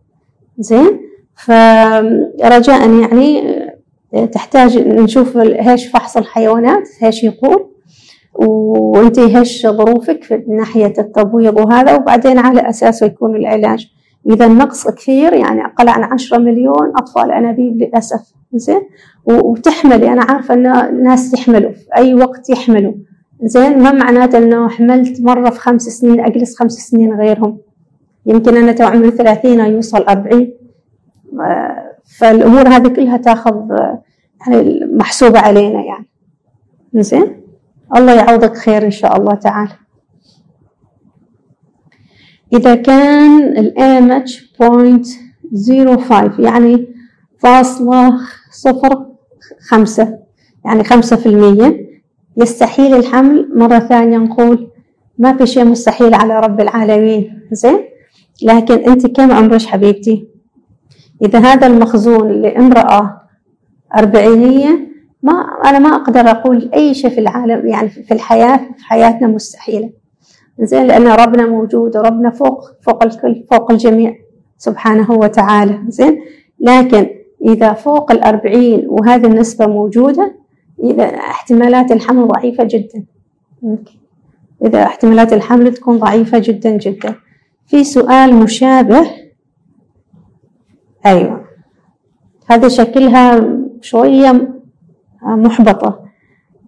زين؟ 0.59 1.01
فرجاء 1.37 2.91
يعني 2.91 3.43
تحتاج 4.33 4.79
نشوف 4.79 5.37
إيش 5.37 5.87
فحص 5.87 6.17
الحيوانات 6.17 6.89
إيش 7.03 7.25
يقول. 7.25 7.68
وانت 8.39 9.19
إيش 9.19 9.67
ظروفك 9.67 10.25
في 10.25 10.45
ناحية 10.49 10.93
التبويض 10.99 11.59
وهذا 11.59 11.95
وبعدين 11.97 12.39
على 12.39 12.69
اساسه 12.69 13.07
يكون 13.07 13.37
العلاج. 13.37 13.93
إذا 14.31 14.47
النقص 14.47 14.89
كثير 14.89 15.33
يعني 15.33 15.65
أقل 15.65 15.89
عن 15.89 16.03
عشرة 16.03 16.39
مليون 16.39 16.93
أطفال 16.97 17.31
أنابيب 17.33 17.83
للأسف. 17.83 18.35
زين؟ 18.53 18.81
وتحملي 19.25 20.13
أنا 20.13 20.23
عارفة 20.23 20.55
أن 20.55 20.67
الناس 20.67 21.35
يحملوا 21.35 21.71
في 21.71 21.87
أي 21.97 22.15
وقت 22.15 22.51
يحملوا. 22.51 22.93
زين؟ 23.43 23.83
ما 23.83 23.93
معناته 23.93 24.39
أنه 24.39 24.69
حملت 24.69 25.21
مرة 25.21 25.51
في 25.51 25.61
خمس 25.61 25.83
سنين 25.83 26.21
أجلس 26.21 26.59
خمس 26.59 26.73
سنين 26.73 27.15
غيرهم. 27.21 27.59
يمكن 28.27 28.57
أنا 28.57 28.73
تو 28.73 28.85
عمري 28.85 29.11
ثلاثين 29.11 29.61
يوصل 29.61 30.03
أربعين. 30.03 30.55
فالأمور 32.19 32.69
هذه 32.69 32.89
كلها 32.89 33.17
تاخذ 33.17 33.57
يعني 34.47 34.81
محسوبة 34.93 35.39
علينا 35.39 35.83
يعني. 35.83 36.07
زين؟ 36.95 37.48
الله 37.97 38.13
يعوضك 38.13 38.57
خير 38.57 38.85
إن 38.85 38.91
شاء 38.91 39.17
الله 39.17 39.35
تعالى. 39.35 39.73
إذا 42.53 42.75
كان 42.75 43.59
ال 43.59 43.75
AMH 43.79 44.31
0.05 45.55 46.41
يعني 46.41 46.95
فاصلة 47.39 48.13
صفر 48.51 49.07
خمسة 49.69 50.19
يعني 50.65 50.85
خمسة 50.85 51.17
في 51.17 51.27
المية 51.27 51.89
يستحيل 52.37 52.95
الحمل. 52.95 53.51
مرة 53.55 53.79
ثانية 53.79 54.19
نقول 54.19 54.71
ما 55.19 55.37
في 55.37 55.47
شيء 55.47 55.65
مستحيل 55.65 56.15
على 56.15 56.41
رب 56.41 56.61
العالمين. 56.61 57.43
زين؟ 57.53 57.79
لكن 58.43 58.75
أنت 58.75 59.07
كم 59.07 59.33
عمرك 59.33 59.63
حبيبتي؟ 59.63 60.29
إذا 61.23 61.39
هذا 61.39 61.67
المخزون 61.67 62.33
لامرأة 62.33 63.21
أربعينية 63.97 64.88
ما 65.23 65.33
أنا 65.65 65.79
ما 65.79 65.89
أقدر 65.89 66.21
أقول 66.21 66.71
أي 66.75 66.95
شيء 66.95 67.11
في 67.11 67.21
العالم 67.21 67.67
يعني 67.67 67.89
في 67.89 68.15
الحياة 68.15 68.57
في 68.57 68.85
حياتنا 68.85 69.27
مستحيلة. 69.29 69.91
زين 70.61 70.87
لأن 70.87 71.07
ربنا 71.09 71.47
موجود 71.47 71.97
وربنا 71.97 72.31
فوق 72.31 72.71
فوق 72.83 73.05
الكل 73.05 73.45
فوق 73.51 73.71
الجميع 73.71 74.15
سبحانه 74.59 75.11
وتعالى. 75.11 75.79
زين 75.89 76.21
لكن 76.61 77.11
إذا 77.47 77.73
فوق 77.73 78.13
الأربعين 78.13 78.87
وهذه 78.89 79.27
النسبة 79.27 79.67
موجودة 79.67 80.35
إذا 80.85 81.05
احتمالات 81.05 81.93
الحمل 81.93 82.29
ضعيفة 82.29 82.65
جدا. 82.65 83.05
إذا 84.65 84.83
احتمالات 84.83 85.33
الحمل 85.33 85.75
تكون 85.75 85.99
ضعيفة 85.99 86.39
جدا 86.39 86.71
جدا. 86.71 87.15
في 87.67 87.85
سؤال 87.85 88.35
مشابه. 88.35 89.11
أيوة. 91.07 91.45
هذا 92.47 92.69
شكلها 92.69 93.49
شوية 93.81 94.58
محبطة. 95.23 96.01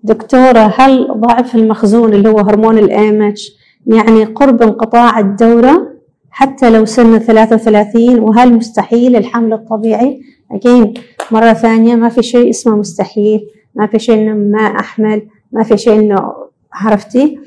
دكتورة 0.03 0.75
هل 0.77 1.09
ضعف 1.17 1.55
المخزون 1.57 2.15
اللي 2.15 2.29
هو 2.29 2.39
هرمون 2.39 2.79
الامش 2.79 3.53
يعني 3.87 4.25
قرب 4.25 4.63
انقطاع 4.63 5.19
الدورة 5.19 5.89
حتى 6.31 6.71
لو 6.71 6.85
سن 6.85 7.19
33 7.19 8.19
وهل 8.21 8.55
مستحيل 8.55 9.17
الحمل 9.17 9.53
الطبيعي؟ 9.53 10.21
أجين 10.53 10.95
مرة 11.31 11.53
ثانية 11.53 11.95
ما 11.95 12.09
في 12.09 12.23
شيء 12.23 12.51
اسمه 12.51 12.77
مستحيل 12.77 13.41
ما 13.75 13.87
في 13.87 13.99
شيء 13.99 14.15
إنه 14.15 14.35
ما 14.35 14.63
أحمل 14.81 15.23
ما 15.53 15.63
في 15.63 15.77
شيء 15.77 15.99
إنه 16.01 16.33
عرفتي؟ 16.73 17.39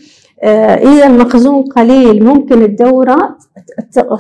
آه 0.44 0.76
إذا 0.76 1.06
المخزون 1.08 1.64
قليل 1.64 2.26
ممكن 2.26 2.62
الدورة 2.62 3.38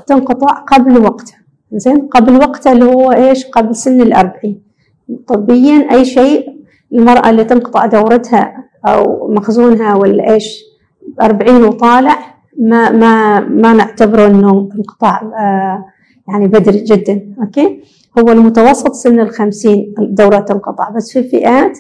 تنقطع 0.08 0.54
قبل 0.54 0.98
وقتها. 1.06 1.38
زين 1.74 2.08
قبل 2.08 2.36
وقتها 2.36 2.74
اللي 2.74 2.86
هو 2.86 3.12
إيش؟ 3.12 3.46
قبل 3.46 3.76
سن 3.76 4.02
الأربعين. 4.02 4.62
طبيا 5.28 5.88
أي 5.92 6.06
شيء 6.06 6.53
المرأة 6.94 7.30
اللي 7.30 7.44
تنقطع 7.44 7.86
دورتها 7.86 8.64
أو 8.88 9.28
مخزونها 9.34 9.96
ولا 9.96 10.34
إيش 10.34 10.64
أربعين 11.22 11.64
وطالع 11.64 12.18
ما 12.60 12.92
ما 12.92 13.40
ما 13.40 13.74
نعتبره 13.74 14.28
إنه 14.28 14.70
انقطاع 14.78 15.22
آه 15.22 15.86
يعني 16.28 16.48
بدري 16.48 16.84
جدا 16.84 17.34
أوكي؟ 17.42 17.84
هو 18.20 18.32
المتوسط 18.32 18.94
سن 18.94 19.20
الخمسين 19.20 19.94
الدورة 20.00 20.40
تنقطع 20.40 20.90
بس 20.90 21.12
في 21.12 21.24
فئات 21.24 21.78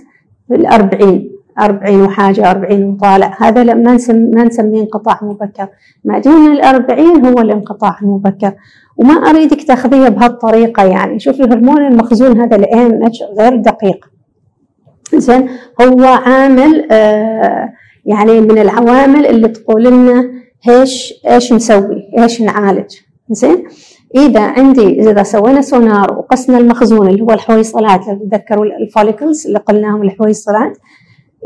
الأربعين 0.52 1.34
أربعين 1.60 2.02
وحاجة 2.02 2.52
أربعين 2.52 2.84
وطالع 2.84 3.38
هذا 3.40 3.74
ما 3.74 3.94
نسميه 3.94 4.36
ما 4.36 4.44
نسميه 4.44 4.82
انقطاع 4.82 5.20
مبكر. 5.22 5.68
ما 6.06 6.20
دون 6.20 6.52
الأربعين 6.52 7.26
هو 7.26 7.40
الانقطاع 7.40 7.98
المبكر 8.02 8.54
وما 8.98 9.14
أريدك 9.14 9.64
تاخذيها 9.64 10.10
بهالطريقة 10.10 10.84
يعني. 10.84 11.20
شوفي 11.20 11.44
هرمون 11.44 11.88
المخزون 11.88 12.42
هذا 12.42 12.66
اتش 12.72 13.24
غير 13.40 13.56
دقيق. 13.56 14.13
زين؟ 15.20 15.50
هو 15.82 16.04
عامل 16.04 16.88
آه 16.92 17.74
يعني 18.06 18.42
من 18.42 18.58
العوامل 18.58 19.26
اللي 19.26 19.48
تقول 19.48 19.84
لنا 19.84 20.32
إيش 20.70 21.14
إيش 21.28 21.54
نسوي 21.54 22.10
إيش 22.20 22.42
نعالج. 22.42 22.96
زين؟ 23.30 23.64
إذا 24.16 24.42
عندي 24.42 25.02
إذا 25.02 25.24
سوينا 25.24 25.62
سونار 25.62 26.18
وقسنا 26.18 26.58
المخزون 26.58 27.08
اللي 27.08 27.22
هو 27.22 27.32
الحويصلات 27.32 28.02
تذكروا 28.06 28.66
ال 28.66 28.74
follicles 28.74 29.48
اللي 29.48 29.60
قلناهم 29.60 30.04
الحويصلات 30.04 30.78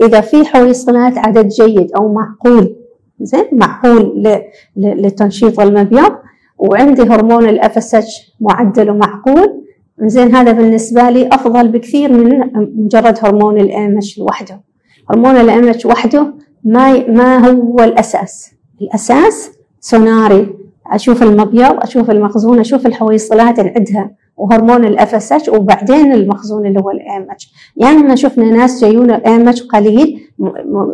إذا 0.03 0.21
في 0.21 0.45
حويصلات 0.45 1.17
عدد 1.17 1.47
جيد 1.47 1.91
أو 1.97 2.13
معقول 2.13 2.75
زين؟ 3.21 3.45
معقول 3.51 4.27
لتنشيط 4.75 5.60
المبيض 5.60 6.12
وعندي 6.58 7.01
هرمون 7.01 7.49
ال 7.50 7.78
FSH 7.78 8.36
معدل 8.41 8.89
ومعقول 8.91 9.63
زين 10.02 10.36
هذا 10.36 10.52
بالنسبة 10.52 11.10
لي 11.10 11.30
أفضل 11.32 11.68
بكثير 11.68 12.12
من 12.14 12.40
مجرد 12.56 13.18
هرمون 13.22 13.58
ال 13.60 13.98
AMH 13.98 14.20
لوحده 14.20 14.62
هرمون 15.10 15.38
ال 15.38 15.67
AMH 15.67 15.86
وحده 15.86 16.34
ما 16.64 17.08
ما 17.08 17.48
هو 17.50 17.80
الأساس. 17.84 18.52
الأساس 18.82 19.52
سوناري. 19.80 20.54
أشوف 20.92 21.24
المبيض 21.24 21.84
أشوف 21.84 22.12
المخزون 22.12 22.60
أشوف 22.60 22.88
الحويصلات 22.88 23.60
نعدها 23.60 24.12
وهرمون 24.38 24.86
ال 24.86 25.15
FSH 25.15 25.50
وبعدين 25.50 26.14
المخزون 26.14 26.66
اللي 26.66 26.80
هو 26.80 26.92
ال 26.91 27.32
AMH 27.32 27.54
يعني 27.78 27.98
ما 28.04 28.16
شفنا 28.16 28.46
ناس 28.52 28.82
جايون 28.82 29.12
ال 29.12 29.48
AMH 29.48 29.63
قليل 29.64 30.20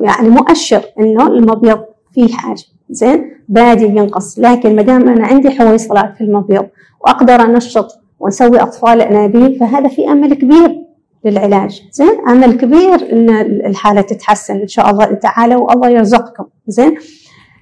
يعني 0.02 0.30
مؤشر 0.30 0.82
إنه 1.00 1.28
المبيض 1.28 1.80
فيه 2.14 2.34
حاجة. 2.34 2.64
زين؟ 2.90 3.32
بادي 3.50 3.86
ينقص. 3.86 4.40
لكن 4.40 4.76
ما 4.76 4.82
دام 4.82 5.10
أنا 5.10 5.28
عندي 5.28 5.50
حويصلات 5.50 6.16
في 6.18 6.22
المبيض 6.24 6.66
وأقدر 7.02 7.42
أنشط 7.42 8.03
ونسوي 8.24 8.62
أطفال 8.62 9.02
أنابيب 9.02 9.58
فهذا 9.60 9.88
في 9.88 10.12
أمل 10.12 10.34
كبير 10.34 10.84
للعلاج. 11.26 11.84
زين؟ 11.92 12.28
أمل 12.28 12.54
كبير 12.54 13.12
إن 13.12 13.30
الحالة 13.66 14.02
تتحسن. 14.02 14.56
إن 14.56 14.68
شاء 14.68 14.90
الله 14.90 15.06
تعالى 15.06 15.56
والله 15.56 15.90
يرزقكم. 15.90 16.46
زين؟ 16.68 16.96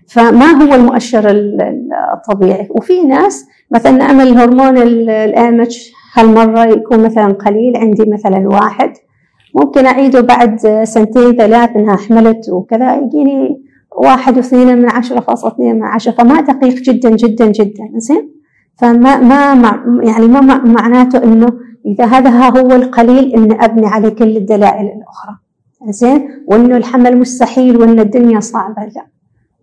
فما 0.07 0.45
هو 0.45 0.75
المؤشر 0.75 1.23
الطبيعي؟ 2.13 2.67
وفي 2.69 3.03
ناس 3.03 3.45
مثلا 3.71 4.11
أمل 4.11 4.27
الهرمون 4.27 4.77
الامج 4.77 5.77
هالمرة 6.13 6.65
يكون 6.65 6.99
مثلا 6.99 7.27
قليل 7.33 7.77
عندي 7.77 8.03
مثلا 8.07 8.47
واحد. 8.47 8.93
ممكن 9.55 9.85
أعيده 9.85 10.21
بعد 10.21 10.83
سنتين 10.83 11.35
ثلاث 11.35 11.69
إنها 11.75 11.95
حملت 11.95 12.49
وكذا 12.49 12.95
يجيني 12.95 13.61
واحد 13.97 14.37
واثنين 14.37 14.77
من 14.77 14.89
عشرة 14.89 15.19
فاصلة 15.19 15.51
اثنين 15.51 15.75
من 15.75 15.83
عشرة 15.83 16.11
فما 16.11 16.41
دقيق 16.41 16.73
جدا 16.73 17.09
جدا 17.09 17.45
جدا. 17.45 17.89
زين؟ 17.95 18.40
فما 18.77 19.17
ما 19.53 19.83
يعني 20.03 20.27
ما 20.27 20.41
معناته 20.57 21.23
إنه 21.23 21.47
إذا 21.85 22.05
هذا 22.05 22.29
هو 22.29 22.71
القليل 22.71 23.35
إن 23.35 23.61
أبني 23.61 23.87
عليه 23.87 24.09
كل 24.09 24.37
الدلائل 24.37 24.85
الأخرى. 24.85 25.37
زين؟ 25.89 26.45
وإنه 26.47 26.77
الحمل 26.77 27.17
مستحيل 27.17 27.77
وإن 27.77 27.99
الدنيا 27.99 28.39
صعبة. 28.39 28.85
لا. 28.85 29.07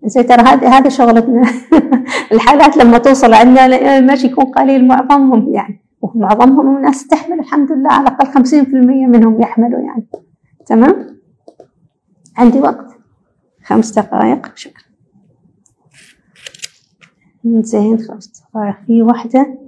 زين 0.05 0.27
ترى 0.27 0.43
هذا 0.43 0.69
هذا 0.69 0.89
شغلتنا. 0.89 1.43
الحالات 2.33 2.77
لما 2.77 2.99
توصل 2.99 3.35
عندنا 3.35 4.01
ماشي 4.01 4.27
يكون 4.27 4.45
قليل 4.45 4.89
معظمهم 4.89 5.55
يعني. 5.55 5.81
ومعظمهم 6.03 6.77
الناس 6.77 7.07
تحمل 7.07 7.41
الحمد 7.41 7.73
لله 7.73 7.93
على 7.93 8.09
الأقل 8.09 8.45
50% 8.45 8.75
منهم 9.09 9.41
يحملوا 9.41 9.81
يعني. 9.81 10.07
تمام؟ 10.67 11.19
عندي 12.37 12.61
وقت. 12.61 12.87
خمس 13.65 13.91
دقائق. 13.91 14.57
شكرا. 14.57 14.83
زين 17.45 17.97
دقائق 17.97 18.38
في 18.87 19.03
واحدة 19.03 19.59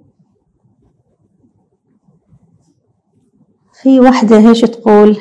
في 3.82 4.00
واحدة 4.00 4.38
هيش 4.38 4.60
تقول؟ 4.60 5.16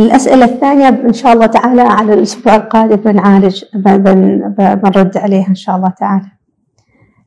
الأسئلة 0.00 0.44
الثانية 0.44 0.88
إن 0.88 1.12
شاء 1.12 1.32
الله 1.32 1.46
تعالى 1.46 1.82
على 1.82 2.14
الأسبوع 2.14 2.56
القادم 2.56 2.96
بنعالج 2.96 3.64
بنرد 3.74 5.16
عليها 5.16 5.48
إن 5.48 5.54
شاء 5.54 5.76
الله 5.76 5.88
تعالى. 5.88 6.26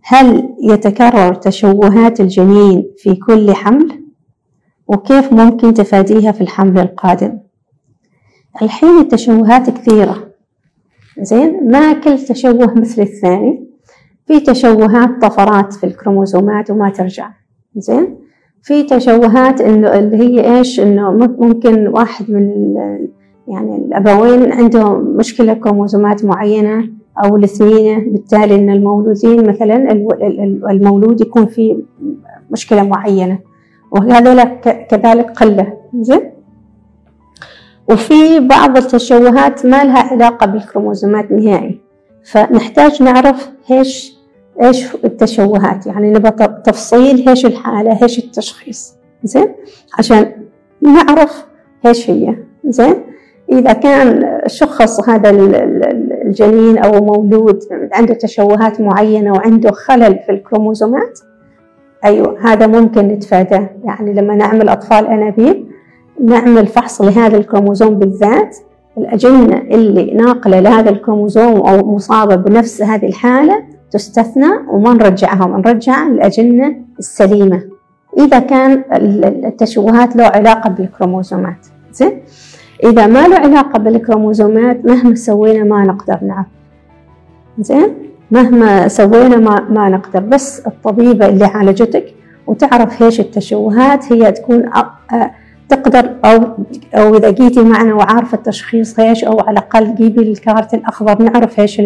هل 0.04 0.56
يتكرر 0.64 1.34
تشوهات 1.34 2.22
الجنين 2.22 2.84
في 2.98 3.16
كل 3.16 3.54
حمل؟ 3.54 4.04
وكيف 4.88 5.34
ممكن 5.34 5.74
تفاديها 5.74 6.32
في 6.32 6.42
الحمل 6.42 6.80
القادم؟ 6.80 7.40
الحين 8.62 9.00
التشوهات 9.00 9.70
كثيرة. 9.70 10.33
زين 11.22 11.72
ما 11.72 11.94
كل 11.94 12.20
تشوه 12.20 12.74
مثل 12.74 13.02
الثاني. 13.02 13.68
في 14.28 14.40
تشوهات 14.40 15.10
طفرات 15.22 15.74
في 15.74 15.84
الكروموزومات 15.84 16.72
وما 16.72 16.90
ترجع. 16.90 17.30
زين؟ 17.76 18.18
في 18.62 18.84
تشوهات 18.84 19.62
إنه 19.62 20.00
اللي 20.00 20.18
هي 20.18 20.58
إيش؟ 20.58 20.80
إنه 20.80 21.12
ممكن 21.40 21.88
واحد 21.88 22.32
من 22.32 22.76
يعني 23.48 23.76
الأبوين 23.76 24.52
عنده 24.52 24.94
مشكلة 24.98 25.54
كروموزومات 25.54 26.26
معينة 26.26 26.90
أو 27.26 27.38
الاثنين 27.38 28.12
بالتالي 28.12 28.56
إن 28.56 28.70
المولودين 28.70 29.50
مثلا 29.50 29.92
المولود 30.72 31.22
يكون 31.22 31.46
في 31.46 31.84
مشكلة 32.52 32.84
معينة. 32.84 33.40
وهذا 33.92 34.44
كذلك 34.90 35.32
قلة. 35.32 35.74
زين؟ 36.02 36.33
وفي 37.90 38.40
بعض 38.40 38.78
التشوهات 38.78 39.66
ما 39.66 39.84
لها 39.84 40.00
علاقة 40.00 40.46
بالكروموزومات 40.46 41.32
نهائي. 41.32 41.80
فنحتاج 42.24 43.04
نعرف 43.04 43.50
إيش 43.72 44.14
إيش 44.62 44.96
التشوهات 44.96 45.88
يعني 45.88 46.12
نبغى 46.12 46.48
تفصيل 46.66 47.30
إيش 47.30 47.46
الحالة 47.46 48.04
إيش 48.04 48.20
التشخيص. 48.20 48.96
زين؟ 49.24 49.56
عشان 50.00 50.32
نعرف 50.82 51.46
إيش 51.86 52.10
هي. 52.10 52.36
زين؟ 52.66 52.96
إذا 53.52 53.74
كان 53.74 54.40
شخص 54.48 55.10
هذا 55.10 55.30
الجنين 55.30 56.78
أو 56.78 56.92
مولود 56.92 57.60
عنده 57.94 58.14
تشوهات 58.14 58.82
معينة 58.82 59.34
وعنده 59.34 59.72
خلل 59.72 60.20
في 60.26 60.32
الكروموزومات 60.32 61.20
أيوة 62.06 62.38
هذا 62.42 62.68
ممكن 62.68 63.08
نتفاداه. 63.08 63.70
يعني 63.84 64.14
لما 64.14 64.36
نعمل 64.36 64.70
أطفال 64.70 65.08
أنابيب 65.08 65.73
نعمل 66.22 66.68
فحص 66.68 67.02
لهذا 67.02 67.38
الكروموزوم 67.38 67.96
بالذات. 67.96 68.58
الأجنة 68.98 69.58
اللي 69.58 70.12
ناقلة 70.14 70.60
لهذا 70.60 70.90
الكروموزوم 70.90 71.62
أو 71.62 71.96
مصابة 71.96 72.36
بنفس 72.36 72.82
هذه 72.82 73.06
الحالة 73.06 73.64
تستثنى 73.92 74.50
وما 74.70 74.94
نرجعها 74.94 75.48
نرجع 75.48 76.08
الأجنة 76.08 76.76
السليمة. 77.00 77.62
إذا 78.18 78.40
كان 78.40 78.84
التشوهات 79.46 80.16
له 80.16 80.24
علاقة 80.24 80.70
بالكروموزومات. 80.70 81.68
زين؟ 81.92 82.20
إذا 82.84 83.08
ما 83.08 83.28
له 83.28 83.36
علاقة 83.36 83.80
بالكروموزومات 83.80 84.86
مهما 84.86 85.16
سوينا 85.16 85.64
ما 85.64 85.84
نقدر 85.84 86.20
نعرف. 86.22 86.46
زين؟ 87.60 87.94
مهما 88.32 88.88
سوينا 88.88 89.38
ما, 89.38 89.68
ما 89.70 89.90
نقدر. 89.90 90.20
بس 90.20 90.68
الطبيبة 90.68 91.26
اللي 91.26 91.46
عالجتك 91.46 92.14
وتعرف 92.48 93.04
إيش 93.04 93.20
التشوهات 93.20 94.14
هي 94.14 94.32
تكون 94.32 94.70
تقدر 95.70 96.10
أو 96.26 96.40
أو 96.96 97.16
إذا 97.16 97.30
جيتي 97.30 97.64
معنا 97.64 97.94
وعارفة 97.94 98.38
التشخيص 98.38 99.00
إيش 99.00 99.24
أو 99.24 99.40
على 99.40 99.52
الأقل 99.52 99.96
جيبي 99.96 100.22
الكارت 100.22 100.74
الأخضر 100.74 101.22
نعرف 101.22 101.60
إيش 101.60 101.82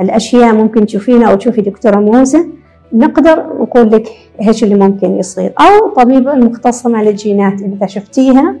الأشياء 0.00 0.54
ممكن 0.54 0.86
تشوفينا 0.86 1.30
أو 1.30 1.36
تشوفي 1.36 1.60
دكتورة 1.60 1.96
موزة. 1.96 2.46
نقدر 2.92 3.46
نقول 3.60 3.90
لك 3.90 4.08
إيش 4.40 4.64
اللي 4.64 4.74
ممكن 4.74 5.18
يصير. 5.18 5.52
أو 5.60 5.88
طبيبة 5.88 6.32
المختصة 6.32 6.90
مع 6.90 7.00
الجينات 7.00 7.62
إذا 7.62 7.86
شفتيها. 7.86 8.54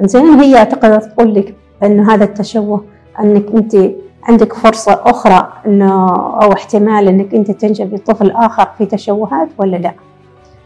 زين 0.00 0.26
هي 0.26 0.64
تقدر 0.64 1.00
تقول 1.00 1.34
لك 1.34 1.54
إنه 1.82 2.14
هذا 2.14 2.24
التشوه 2.24 2.84
إنك 3.20 3.44
أنت 3.54 3.76
عندك 4.22 4.52
فرصة 4.52 5.00
أخرى 5.04 5.52
إنه 5.66 6.06
أو 6.16 6.52
احتمال 6.52 7.08
إنك 7.08 7.34
أنت 7.34 7.50
تنجبي 7.50 7.98
طفل 7.98 8.30
آخر 8.30 8.68
في 8.78 8.86
تشوهات 8.86 9.48
ولا 9.58 9.76
لا. 9.76 9.92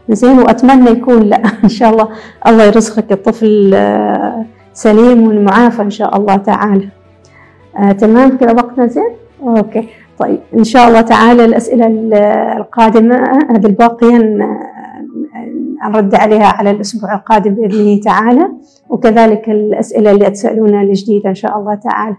زين 0.09 0.39
وأتمنى 0.39 0.89
يكون 0.89 1.19
لا 1.21 1.41
إن 1.63 1.69
شاء 1.69 1.89
الله 1.89 2.07
الله 2.47 2.63
يرزقك 2.63 3.11
الطفل 3.11 3.71
آه، 3.73 4.45
سليم 4.73 5.27
والمعافى 5.27 5.81
إن 5.81 5.89
شاء 5.89 6.17
الله 6.17 6.35
تعالى. 6.35 6.89
آه 7.77 7.91
تمام 7.91 8.37
كذا 8.37 8.51
وقتنا 8.51 8.87
زين؟ 8.87 9.11
أوكي. 9.43 9.87
طيب 10.19 10.39
إن 10.57 10.63
شاء 10.63 10.87
الله 10.87 11.01
تعالى 11.01 11.45
الأسئلة 11.45 11.87
القادمة 12.57 13.15
هذه 13.49 13.65
الباقية 13.65 14.17
نرد 15.89 16.15
عليها 16.15 16.47
على 16.47 16.71
الأسبوع 16.71 17.13
القادم 17.15 17.55
بإذن 17.55 17.79
الله 17.79 18.01
تعالى. 18.01 18.51
وكذلك 18.89 19.49
الأسئلة 19.49 20.11
اللي 20.11 20.29
تسألونها 20.29 20.81
الجديدة 20.81 21.29
إن 21.29 21.35
شاء 21.35 21.57
الله 21.57 21.75
تعالى. 21.75 22.15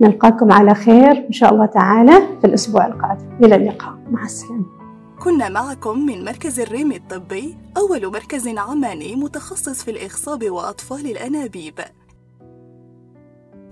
نلقاكم 0.00 0.52
على 0.52 0.74
خير 0.74 1.26
إن 1.26 1.32
شاء 1.32 1.52
الله 1.52 1.66
تعالى 1.66 2.12
في 2.40 2.46
الأسبوع 2.46 2.86
القادم. 2.86 3.24
إلى 3.44 3.54
اللقاء. 3.54 3.94
مع 4.10 4.22
السلامة. 4.22 4.81
كنا 5.24 5.48
معكم 5.48 6.06
من 6.06 6.24
مركز 6.24 6.60
الريم 6.60 6.92
الطبي 6.92 7.56
أول 7.76 8.06
مركز 8.06 8.48
عماني 8.48 9.16
متخصص 9.16 9.82
في 9.82 9.90
الإخصاب 9.90 10.50
وأطفال 10.50 11.06
الأنابيب. 11.06 11.80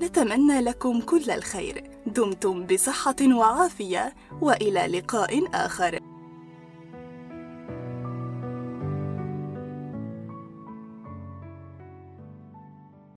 نتمنى 0.02 0.60
لكم 0.60 1.00
كل 1.00 1.30
الخير. 1.30 1.90
دمتم 2.06 2.66
بصحة 2.66 3.16
وعافية 3.22 4.14
وإلى 4.40 4.98
لقاء 4.98 5.44
آخر. 5.54 6.09